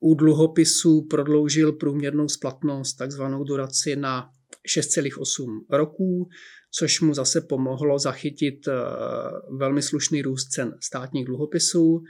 U 0.00 0.14
dluhopisů 0.14 1.06
prodloužil 1.10 1.72
průměrnou 1.72 2.28
splatnost, 2.28 2.98
takzvanou 2.98 3.44
duraci 3.44 3.96
na 3.96 4.30
6,8 4.76 5.60
roků, 5.70 6.28
což 6.70 7.00
mu 7.00 7.14
zase 7.14 7.40
pomohlo 7.40 7.98
zachytit 7.98 8.68
eh, 8.68 8.72
velmi 9.56 9.82
slušný 9.82 10.22
růst 10.22 10.48
cen 10.48 10.76
státních 10.80 11.24
dluhopisů. 11.24 12.02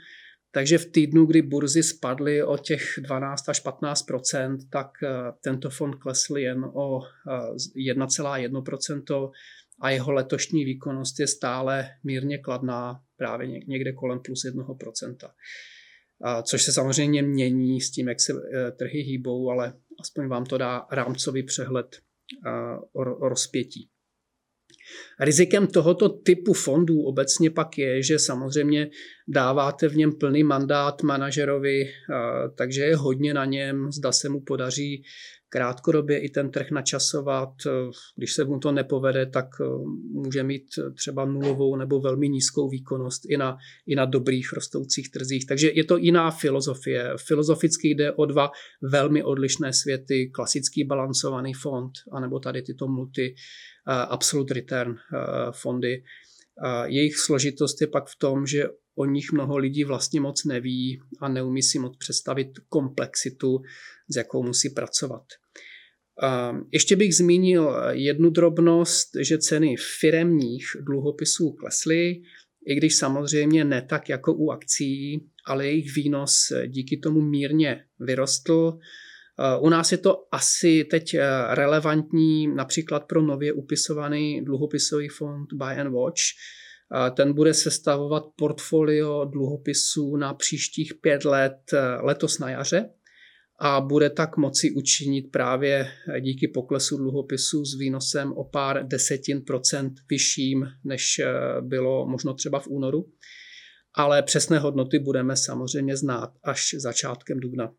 Takže 0.53 0.77
v 0.77 0.85
týdnu, 0.85 1.25
kdy 1.25 1.41
burzy 1.41 1.83
spadly 1.83 2.43
o 2.43 2.57
těch 2.57 2.83
12 2.97 3.49
až 3.49 3.65
15% 3.65 4.57
tak 4.71 4.87
eh, 5.03 5.09
tento 5.43 5.69
fond 5.69 5.95
klesl 5.95 6.37
jen 6.37 6.65
o 6.65 6.99
1,1 7.77 9.27
eh, 9.27 9.31
a 9.81 9.89
jeho 9.89 10.11
letošní 10.11 10.65
výkonnost 10.65 11.19
je 11.19 11.27
stále 11.27 11.89
mírně 12.03 12.37
kladná, 12.37 13.01
právě 13.17 13.47
někde 13.47 13.93
kolem 13.93 14.19
plus 14.19 14.45
1% 14.45 15.15
Což 16.43 16.63
se 16.63 16.71
samozřejmě 16.71 17.23
mění 17.23 17.81
s 17.81 17.91
tím, 17.91 18.07
jak 18.07 18.21
se 18.21 18.33
trhy 18.77 18.99
hýbou, 18.99 19.49
ale 19.49 19.73
aspoň 19.99 20.27
vám 20.27 20.45
to 20.45 20.57
dá 20.57 20.87
rámcový 20.91 21.43
přehled 21.43 21.95
o 22.93 23.29
rozpětí. 23.29 23.89
Rizikem 25.19 25.67
tohoto 25.67 26.09
typu 26.09 26.53
fondů 26.53 27.01
obecně 27.01 27.49
pak 27.49 27.77
je, 27.77 28.03
že 28.03 28.19
samozřejmě 28.19 28.89
dáváte 29.27 29.87
v 29.87 29.95
něm 29.95 30.11
plný 30.11 30.43
mandát 30.43 31.03
manažerovi, 31.03 31.89
takže 32.55 32.81
je 32.81 32.95
hodně 32.95 33.33
na 33.33 33.45
něm, 33.45 33.91
zda 33.91 34.11
se 34.11 34.29
mu 34.29 34.41
podaří 34.41 35.03
krátkodobě 35.51 36.19
i 36.19 36.29
ten 36.29 36.51
trh 36.51 36.71
načasovat. 36.71 37.53
Když 38.15 38.33
se 38.33 38.45
mu 38.45 38.59
to 38.59 38.71
nepovede, 38.71 39.25
tak 39.25 39.45
e, 39.61 39.63
může 40.11 40.43
mít 40.43 40.63
třeba 40.95 41.25
nulovou 41.25 41.75
nebo 41.75 41.99
velmi 41.99 42.29
nízkou 42.29 42.69
výkonnost 42.69 43.21
i 43.29 43.37
na, 43.37 43.57
i 43.87 43.95
na 43.95 44.05
dobrých 44.05 44.53
rostoucích 44.53 45.11
trzích. 45.11 45.45
Takže 45.45 45.71
je 45.73 45.83
to 45.83 45.97
jiná 45.97 46.31
filozofie. 46.31 47.13
Filozoficky 47.27 47.89
jde 47.89 48.11
o 48.11 48.25
dva 48.25 48.51
velmi 48.81 49.23
odlišné 49.23 49.73
světy, 49.73 50.29
klasický 50.33 50.83
balancovaný 50.83 51.53
fond, 51.53 51.91
anebo 52.11 52.39
tady 52.39 52.61
tyto 52.61 52.87
multi 52.87 53.35
absolute 53.85 54.53
return 54.53 54.95
fondy. 55.51 56.03
Jejich 56.85 57.17
složitost 57.17 57.81
je 57.81 57.87
pak 57.87 58.07
v 58.07 58.15
tom, 58.15 58.45
že 58.45 58.65
o 58.95 59.05
nich 59.05 59.31
mnoho 59.31 59.57
lidí 59.57 59.83
vlastně 59.83 60.21
moc 60.21 60.45
neví 60.45 61.01
a 61.19 61.29
neumí 61.29 61.63
si 61.63 61.79
moc 61.79 61.97
představit 61.97 62.47
komplexitu, 62.69 63.61
s 64.09 64.15
jakou 64.15 64.43
musí 64.43 64.69
pracovat. 64.69 65.23
Ještě 66.71 66.95
bych 66.95 67.15
zmínil 67.15 67.75
jednu 67.89 68.29
drobnost, 68.29 69.09
že 69.21 69.37
ceny 69.37 69.75
firemních 69.99 70.65
dluhopisů 70.81 71.51
klesly, 71.51 72.21
i 72.67 72.75
když 72.75 72.95
samozřejmě 72.95 73.65
ne 73.65 73.81
tak 73.81 74.09
jako 74.09 74.33
u 74.33 74.51
akcí, 74.51 75.25
ale 75.45 75.65
jejich 75.65 75.95
výnos 75.95 76.33
díky 76.67 76.97
tomu 76.97 77.21
mírně 77.21 77.83
vyrostl. 77.99 78.77
U 79.61 79.69
nás 79.69 79.91
je 79.91 79.97
to 79.97 80.27
asi 80.31 80.83
teď 80.83 81.13
eh, 81.13 81.21
relevantní 81.49 82.47
například 82.47 82.99
pro 83.07 83.21
nově 83.21 83.53
upisovaný 83.53 84.45
dluhopisový 84.45 85.07
fond 85.07 85.53
Buy 85.53 85.79
and 85.79 85.93
Watch. 85.93 86.21
Ten 87.15 87.33
bude 87.33 87.53
sestavovat 87.53 88.23
portfolio 88.35 89.25
dluhopisů 89.25 90.15
na 90.15 90.33
příštích 90.33 90.93
pět 91.01 91.25
let 91.25 91.57
eh, 91.73 91.95
letos 92.01 92.39
na 92.39 92.49
jaře 92.49 92.89
a 93.59 93.81
bude 93.81 94.09
tak 94.09 94.37
moci 94.37 94.71
učinit 94.71 95.31
právě 95.31 95.87
eh, 95.87 96.21
díky 96.21 96.47
poklesu 96.47 96.97
dluhopisů 96.97 97.65
s 97.65 97.79
výnosem 97.79 98.33
o 98.33 98.43
pár 98.43 98.87
desetin 98.87 99.41
procent 99.41 99.93
vyšším, 100.09 100.67
než 100.83 101.21
bylo 101.61 102.07
možno 102.07 102.33
třeba 102.33 102.59
v 102.59 102.67
únoru. 102.67 103.05
Ale 103.95 104.23
přesné 104.23 104.59
hodnoty 104.59 104.99
budeme 104.99 105.37
samozřejmě 105.37 105.97
znát 105.97 106.29
až 106.43 106.75
začátkem 106.77 107.39
dubna. 107.39 107.73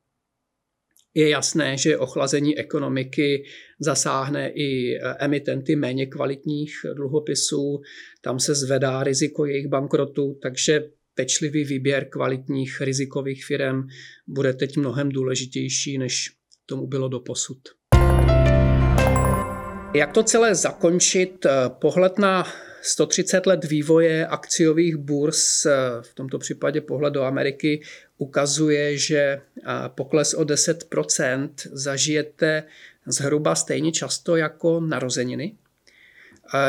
Je 1.15 1.29
jasné, 1.29 1.77
že 1.77 1.99
ochlazení 1.99 2.59
ekonomiky 2.59 3.45
zasáhne 3.81 4.51
i 4.55 4.99
emitenty 5.19 5.77
méně 5.77 6.07
kvalitních 6.07 6.73
dluhopisů, 6.95 7.81
tam 8.21 8.41
se 8.41 8.55
zvedá 8.55 9.05
riziko 9.05 9.47
jejich 9.47 9.69
bankrotu, 9.69 10.39
takže 10.43 10.89
pečlivý 11.15 11.65
výběr 11.65 12.09
kvalitních 12.09 12.81
rizikových 12.81 13.45
firm 13.45 13.83
bude 14.27 14.53
teď 14.53 14.77
mnohem 14.77 15.09
důležitější, 15.09 15.99
než 15.99 16.31
tomu 16.67 16.87
bylo 16.87 17.09
do 17.09 17.21
posud. 17.21 17.59
Jak 19.95 20.13
to 20.13 20.23
celé 20.23 20.55
zakončit? 20.55 21.47
Pohled 21.69 22.19
na 22.19 22.45
130 22.85 23.47
let 23.47 23.65
vývoje 23.65 24.27
akciových 24.27 24.97
burz, 24.97 25.67
v 26.01 26.15
tomto 26.15 26.39
případě 26.39 26.81
pohled 26.81 27.11
do 27.15 27.23
Ameriky, 27.23 27.83
ukazuje, 28.19 28.99
že 28.99 29.41
pokles 29.89 30.35
o 30.35 30.43
10% 30.43 31.51
zažijete 31.73 32.65
zhruba 33.07 33.55
stejně 33.55 33.93
často 33.93 34.37
jako 34.37 34.81
narozeniny. 34.81 35.57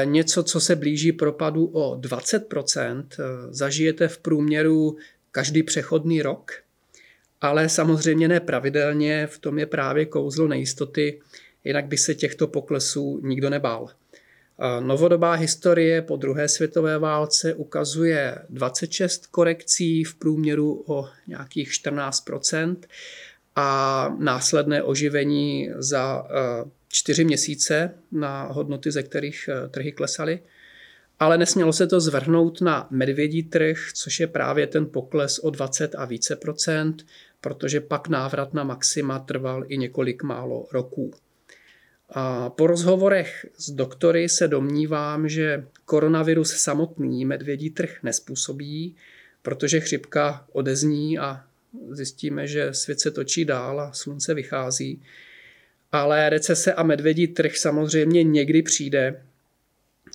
Něco, 0.03 0.43
co 0.43 0.59
se 0.59 0.75
blíží 0.75 1.11
propadu 1.11 1.65
o 1.65 1.95
20%, 1.99 3.05
zažijete 3.49 4.07
v 4.07 4.17
průměru 4.17 4.97
každý 5.31 5.63
přechodný 5.63 6.21
rok, 6.21 6.51
ale 7.41 7.69
samozřejmě 7.69 8.27
ne 8.27 8.39
pravidelně, 8.39 9.27
v 9.27 9.37
tom 9.37 9.59
je 9.59 9.65
právě 9.65 10.05
kouzlo 10.05 10.47
nejistoty, 10.47 11.21
jinak 11.63 11.85
by 11.85 11.97
se 11.97 12.15
těchto 12.15 12.47
poklesů 12.47 13.19
nikdo 13.23 13.49
nebál. 13.49 13.89
Novodobá 14.79 15.33
historie 15.33 16.01
po 16.01 16.15
druhé 16.15 16.49
světové 16.49 16.99
válce 16.99 17.53
ukazuje 17.53 18.37
26 18.49 19.27
korekcí 19.27 20.03
v 20.03 20.15
průměru 20.15 20.83
o 20.87 21.09
nějakých 21.27 21.69
14% 21.69 22.75
a 23.55 24.09
následné 24.19 24.83
oživení 24.83 25.69
za 25.75 26.25
eh, 26.25 26.69
čtyři 26.87 27.23
měsíce 27.23 27.91
na 28.11 28.43
hodnoty, 28.43 28.91
ze 28.91 29.03
kterých 29.03 29.49
eh, 29.49 29.69
trhy 29.69 29.91
klesaly. 29.91 30.39
Ale 31.19 31.37
nesmělo 31.37 31.73
se 31.73 31.87
to 31.87 31.99
zvrhnout 31.99 32.61
na 32.61 32.87
medvědí 32.89 33.43
trh, 33.43 33.77
což 33.93 34.19
je 34.19 34.27
právě 34.27 34.67
ten 34.67 34.85
pokles 34.85 35.39
o 35.39 35.49
20 35.49 35.95
a 35.95 36.05
více 36.05 36.35
procent, 36.35 37.05
protože 37.41 37.81
pak 37.81 38.07
návrat 38.07 38.53
na 38.53 38.63
maxima 38.63 39.19
trval 39.19 39.63
i 39.67 39.77
několik 39.77 40.23
málo 40.23 40.67
roků. 40.71 41.11
A 42.09 42.49
po 42.49 42.67
rozhovorech 42.67 43.45
s 43.57 43.71
doktory 43.71 44.29
se 44.29 44.47
domnívám, 44.47 45.29
že 45.29 45.65
koronavirus 45.85 46.55
samotný 46.55 47.25
medvědí 47.25 47.69
trh 47.69 48.03
nespůsobí, 48.03 48.95
protože 49.41 49.79
chřipka 49.79 50.45
odezní 50.51 51.19
a 51.19 51.43
zjistíme, 51.89 52.47
že 52.47 52.73
svět 52.73 52.99
se 52.99 53.11
točí 53.11 53.45
dál 53.45 53.81
a 53.81 53.93
slunce 53.93 54.33
vychází. 54.33 55.01
ale 55.91 56.29
recese 56.29 56.73
a 56.73 56.83
medvědí 56.83 57.27
trh 57.27 57.57
samozřejmě 57.57 58.23
někdy 58.23 58.61
přijde. 58.61 59.23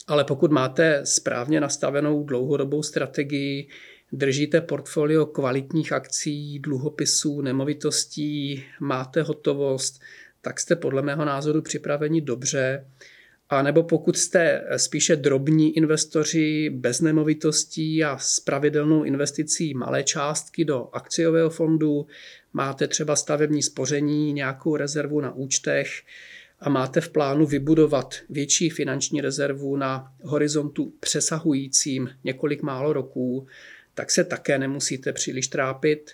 Ale 0.07 0.25
pokud 0.25 0.51
máte 0.51 1.01
správně 1.05 1.61
nastavenou 1.61 2.25
dlouhodobou 2.25 2.83
strategii, 2.83 3.69
držíte 4.13 4.61
portfolio 4.61 5.27
kvalitních 5.27 5.93
akcí, 5.93 6.59
dluhopisů, 6.59 7.41
nemovitostí, 7.41 8.65
máte 8.81 9.23
hotovost, 9.23 10.01
tak 10.49 10.61
jste 10.61 10.77
podle 10.77 11.03
mého 11.03 11.25
názoru 11.25 11.63
připraveni 11.63 12.21
dobře. 12.21 12.87
A 13.49 13.63
nebo 13.63 13.83
pokud 13.83 14.17
jste 14.17 14.65
spíše 14.77 15.17
drobní 15.17 15.77
investoři 15.77 16.71
bez 16.71 17.01
nemovitostí 17.01 18.05
a 18.05 18.19
s 18.19 18.41
pravidelnou 18.41 19.05
investicí 19.05 19.75
malé 19.75 20.03
částky 20.03 20.65
do 20.65 20.89
akciového 20.93 21.51
fondu, 21.51 22.07
máte 22.53 22.87
třeba 22.87 23.17
stavební 23.17 23.63
spoření, 23.63 24.33
nějakou 24.33 24.77
rezervu 24.77 25.21
na 25.21 25.35
účtech 25.35 25.91
a 26.61 26.69
máte 26.69 27.01
v 27.01 27.09
plánu 27.09 27.47
vybudovat 27.47 28.15
větší 28.31 28.71
finanční 28.71 29.21
rezervu 29.21 29.77
na 29.77 30.13
horizontu 30.23 30.93
přesahujícím 31.01 32.11
několik 32.25 32.63
málo 32.63 32.93
roků, 32.93 33.47
tak 33.95 34.11
se 34.11 34.25
také 34.25 34.59
nemusíte 34.59 35.13
příliš 35.13 35.49
trápit. 35.49 36.11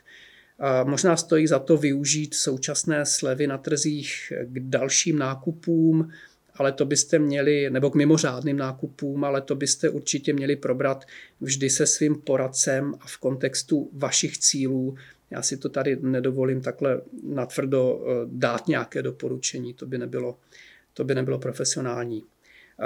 Možná 0.84 1.16
stojí 1.16 1.46
za 1.46 1.58
to 1.58 1.76
využít 1.76 2.34
současné 2.34 3.06
slevy 3.06 3.46
na 3.46 3.58
trzích 3.58 4.32
k 4.44 4.60
dalším 4.60 5.18
nákupům, 5.18 6.10
ale 6.54 6.72
to 6.72 6.84
byste 6.84 7.18
měli, 7.18 7.70
nebo 7.70 7.90
k 7.90 7.94
mimořádným 7.94 8.56
nákupům, 8.56 9.24
ale 9.24 9.40
to 9.40 9.54
byste 9.54 9.88
určitě 9.88 10.32
měli 10.32 10.56
probrat 10.56 11.04
vždy 11.40 11.70
se 11.70 11.86
svým 11.86 12.20
poradcem 12.20 12.94
a 13.00 13.06
v 13.06 13.18
kontextu 13.18 13.90
vašich 13.92 14.38
cílů. 14.38 14.96
Já 15.30 15.42
si 15.42 15.56
to 15.56 15.68
tady 15.68 15.96
nedovolím 16.00 16.60
takhle 16.60 17.00
natvrdo 17.22 18.04
eh, 18.06 18.12
dát 18.26 18.68
nějaké 18.68 19.02
doporučení, 19.02 19.74
to 19.74 19.86
by 19.86 19.98
nebylo, 19.98 20.38
to 20.94 21.04
by 21.04 21.14
nebylo 21.14 21.38
profesionální. 21.38 22.24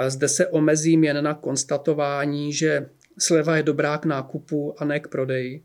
Zde 0.07 0.27
se 0.27 0.47
omezím 0.47 1.03
jen 1.03 1.23
na 1.23 1.33
konstatování, 1.33 2.53
že 2.53 2.89
sleva 3.19 3.57
je 3.57 3.63
dobrá 3.63 3.97
k 3.97 4.05
nákupu 4.05 4.81
a 4.81 4.85
ne 4.85 4.99
k 4.99 5.07
prodeji. 5.07 5.63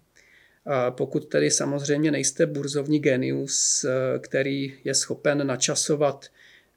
Pokud 0.90 1.24
tedy 1.24 1.50
samozřejmě 1.50 2.10
nejste 2.10 2.46
burzovní 2.46 2.98
genius, 2.98 3.84
eh, 3.84 4.18
který 4.18 4.74
je 4.84 4.94
schopen 4.94 5.46
načasovat 5.46 6.26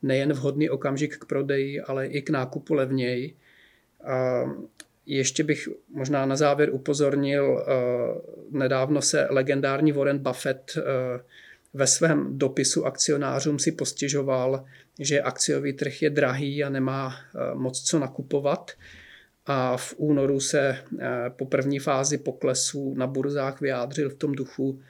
nejen 0.02 0.34
vhodný 0.34 0.69
okamžik 0.69 1.17
k 1.17 1.26
prodeji, 1.26 1.82
ale 1.82 2.08
i 2.08 2.21
k 2.21 2.30
nákupu 2.30 2.73
levněji. 2.73 3.36
Ještě 5.06 5.43
bych 5.43 5.69
možná 5.89 6.26
na 6.26 6.36
závěr 6.36 6.69
upozornil, 6.73 7.60
eh, 7.60 7.71
nedávno 8.52 9.02
se 9.02 9.28
legendární 9.30 9.91
Warren 9.91 10.19
Buffett 10.19 10.78
eh, 10.78 10.82
ve 11.73 11.88
svém 11.88 12.38
dopisu 12.38 12.86
akcionářům 12.86 13.60
si 13.60 13.71
postěžoval, 13.71 14.65
že 15.00 15.21
akciový 15.21 15.73
trh 15.73 16.02
je 16.02 16.10
drahý 16.10 16.63
a 16.63 16.69
nemá 16.69 17.15
moc 17.54 17.82
co 17.82 18.00
nakupovat 18.00 18.71
a 19.47 19.77
v 19.77 19.93
únoru 19.97 20.39
se 20.39 20.69
eh, 20.69 21.07
po 21.29 21.45
první 21.45 21.79
fázi 21.79 22.17
poklesu 22.17 22.93
na 22.93 23.07
burzách 23.07 23.62
vyjádřil 23.62 24.10
v 24.10 24.15
tom 24.15 24.31
duchu, 24.31 24.81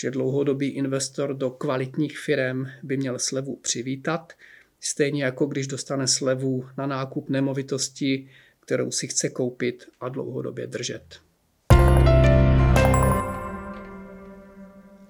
že 0.00 0.10
dlouhodobý 0.10 0.68
investor 0.68 1.34
do 1.34 1.50
kvalitních 1.50 2.18
firm 2.18 2.66
by 2.82 2.96
měl 2.96 3.18
slevu 3.18 3.56
přivítat, 3.56 4.32
stejně 4.80 5.24
jako 5.24 5.46
když 5.46 5.66
dostane 5.66 6.06
slevu 6.06 6.64
na 6.78 6.86
nákup 6.86 7.28
nemovitosti, 7.28 8.28
kterou 8.60 8.90
si 8.90 9.08
chce 9.08 9.28
koupit 9.28 9.84
a 10.00 10.08
dlouhodobě 10.08 10.66
držet. 10.66 11.20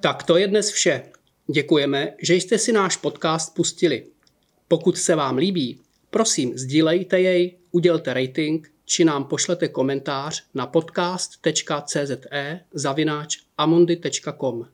Tak 0.01 0.23
to 0.23 0.37
je 0.37 0.49
dnes 0.49 0.71
vše. 0.71 1.03
Děkujeme, 1.53 2.15
že 2.23 2.35
jste 2.35 2.59
si 2.59 2.73
náš 2.73 2.97
podcast 2.97 3.55
pustili. 3.55 4.07
Pokud 4.69 4.99
se 4.99 5.15
vám 5.15 5.37
líbí, 5.37 5.81
prosím 6.11 6.59
sdílejte 6.59 7.21
jej, 7.21 7.59
udělte 7.71 8.15
rating 8.15 8.71
či 8.91 9.05
nám 9.05 9.25
pošlete 9.25 9.69
komentář 9.69 10.43
na 10.55 10.67
podcast.cze 10.67 12.07
zavináč 12.75 13.39
amundi.com. 13.59 14.67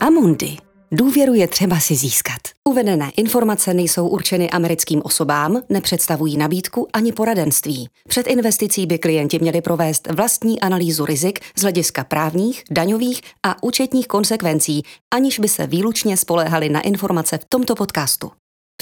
Amundi. 0.00 0.56
Důvěru 0.92 1.34
je 1.34 1.48
třeba 1.48 1.80
si 1.80 1.94
získat. 1.94 2.40
Uvedené 2.64 3.10
informace 3.16 3.74
nejsou 3.74 4.08
určeny 4.08 4.50
americkým 4.50 5.02
osobám, 5.04 5.62
nepředstavují 5.68 6.36
nabídku 6.36 6.88
ani 6.92 7.12
poradenství. 7.12 7.88
Před 8.08 8.26
investicí 8.26 8.86
by 8.86 8.98
klienti 8.98 9.38
měli 9.38 9.60
provést 9.60 10.08
vlastní 10.10 10.60
analýzu 10.60 11.04
rizik 11.04 11.40
z 11.56 11.62
hlediska 11.62 12.04
právních, 12.04 12.64
daňových 12.70 13.20
a 13.42 13.62
účetních 13.62 14.06
konsekvencí, 14.06 14.82
aniž 15.14 15.38
by 15.38 15.48
se 15.48 15.66
výlučně 15.66 16.16
spoléhali 16.16 16.68
na 16.68 16.80
informace 16.80 17.38
v 17.38 17.44
tomto 17.48 17.74
podcastu. 17.74 18.30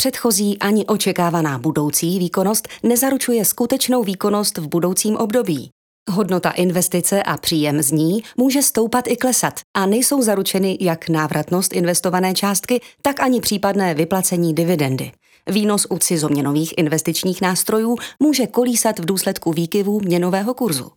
Předchozí 0.03 0.59
ani 0.59 0.87
očekávaná 0.87 1.59
budoucí 1.59 2.19
výkonnost 2.19 2.69
nezaručuje 2.83 3.45
skutečnou 3.45 4.03
výkonnost 4.03 4.59
v 4.59 4.69
budoucím 4.69 5.17
období. 5.17 5.71
Hodnota 6.11 6.51
investice 6.51 7.23
a 7.23 7.37
příjem 7.37 7.83
z 7.83 7.91
ní 7.91 8.23
může 8.37 8.63
stoupat 8.63 9.09
i 9.09 9.17
klesat 9.17 9.61
a 9.77 9.87
nejsou 9.87 10.23
zaručeny 10.23 10.79
jak 10.81 11.09
návratnost 11.09 11.73
investované 11.73 12.35
částky, 12.35 12.81
tak 13.03 13.21
ani 13.21 13.41
případné 13.41 13.95
vyplacení 13.95 14.55
dividendy. 14.55 15.13
Výnos 15.51 15.87
u 15.91 15.99
cizoměnových 15.99 16.75
investičních 16.79 17.41
nástrojů 17.41 17.97
může 18.21 18.47
kolísat 18.47 18.99
v 18.99 19.05
důsledku 19.05 19.53
výkyvů 19.53 20.01
měnového 20.01 20.55
kurzu. 20.55 20.91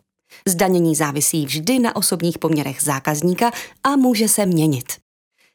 Zdanění 0.47 0.95
závisí 0.95 1.45
vždy 1.45 1.79
na 1.79 1.95
osobních 1.95 2.39
poměrech 2.39 2.81
zákazníka 2.81 3.51
a 3.83 3.95
může 3.95 4.27
se 4.27 4.45
měnit. 4.45 5.04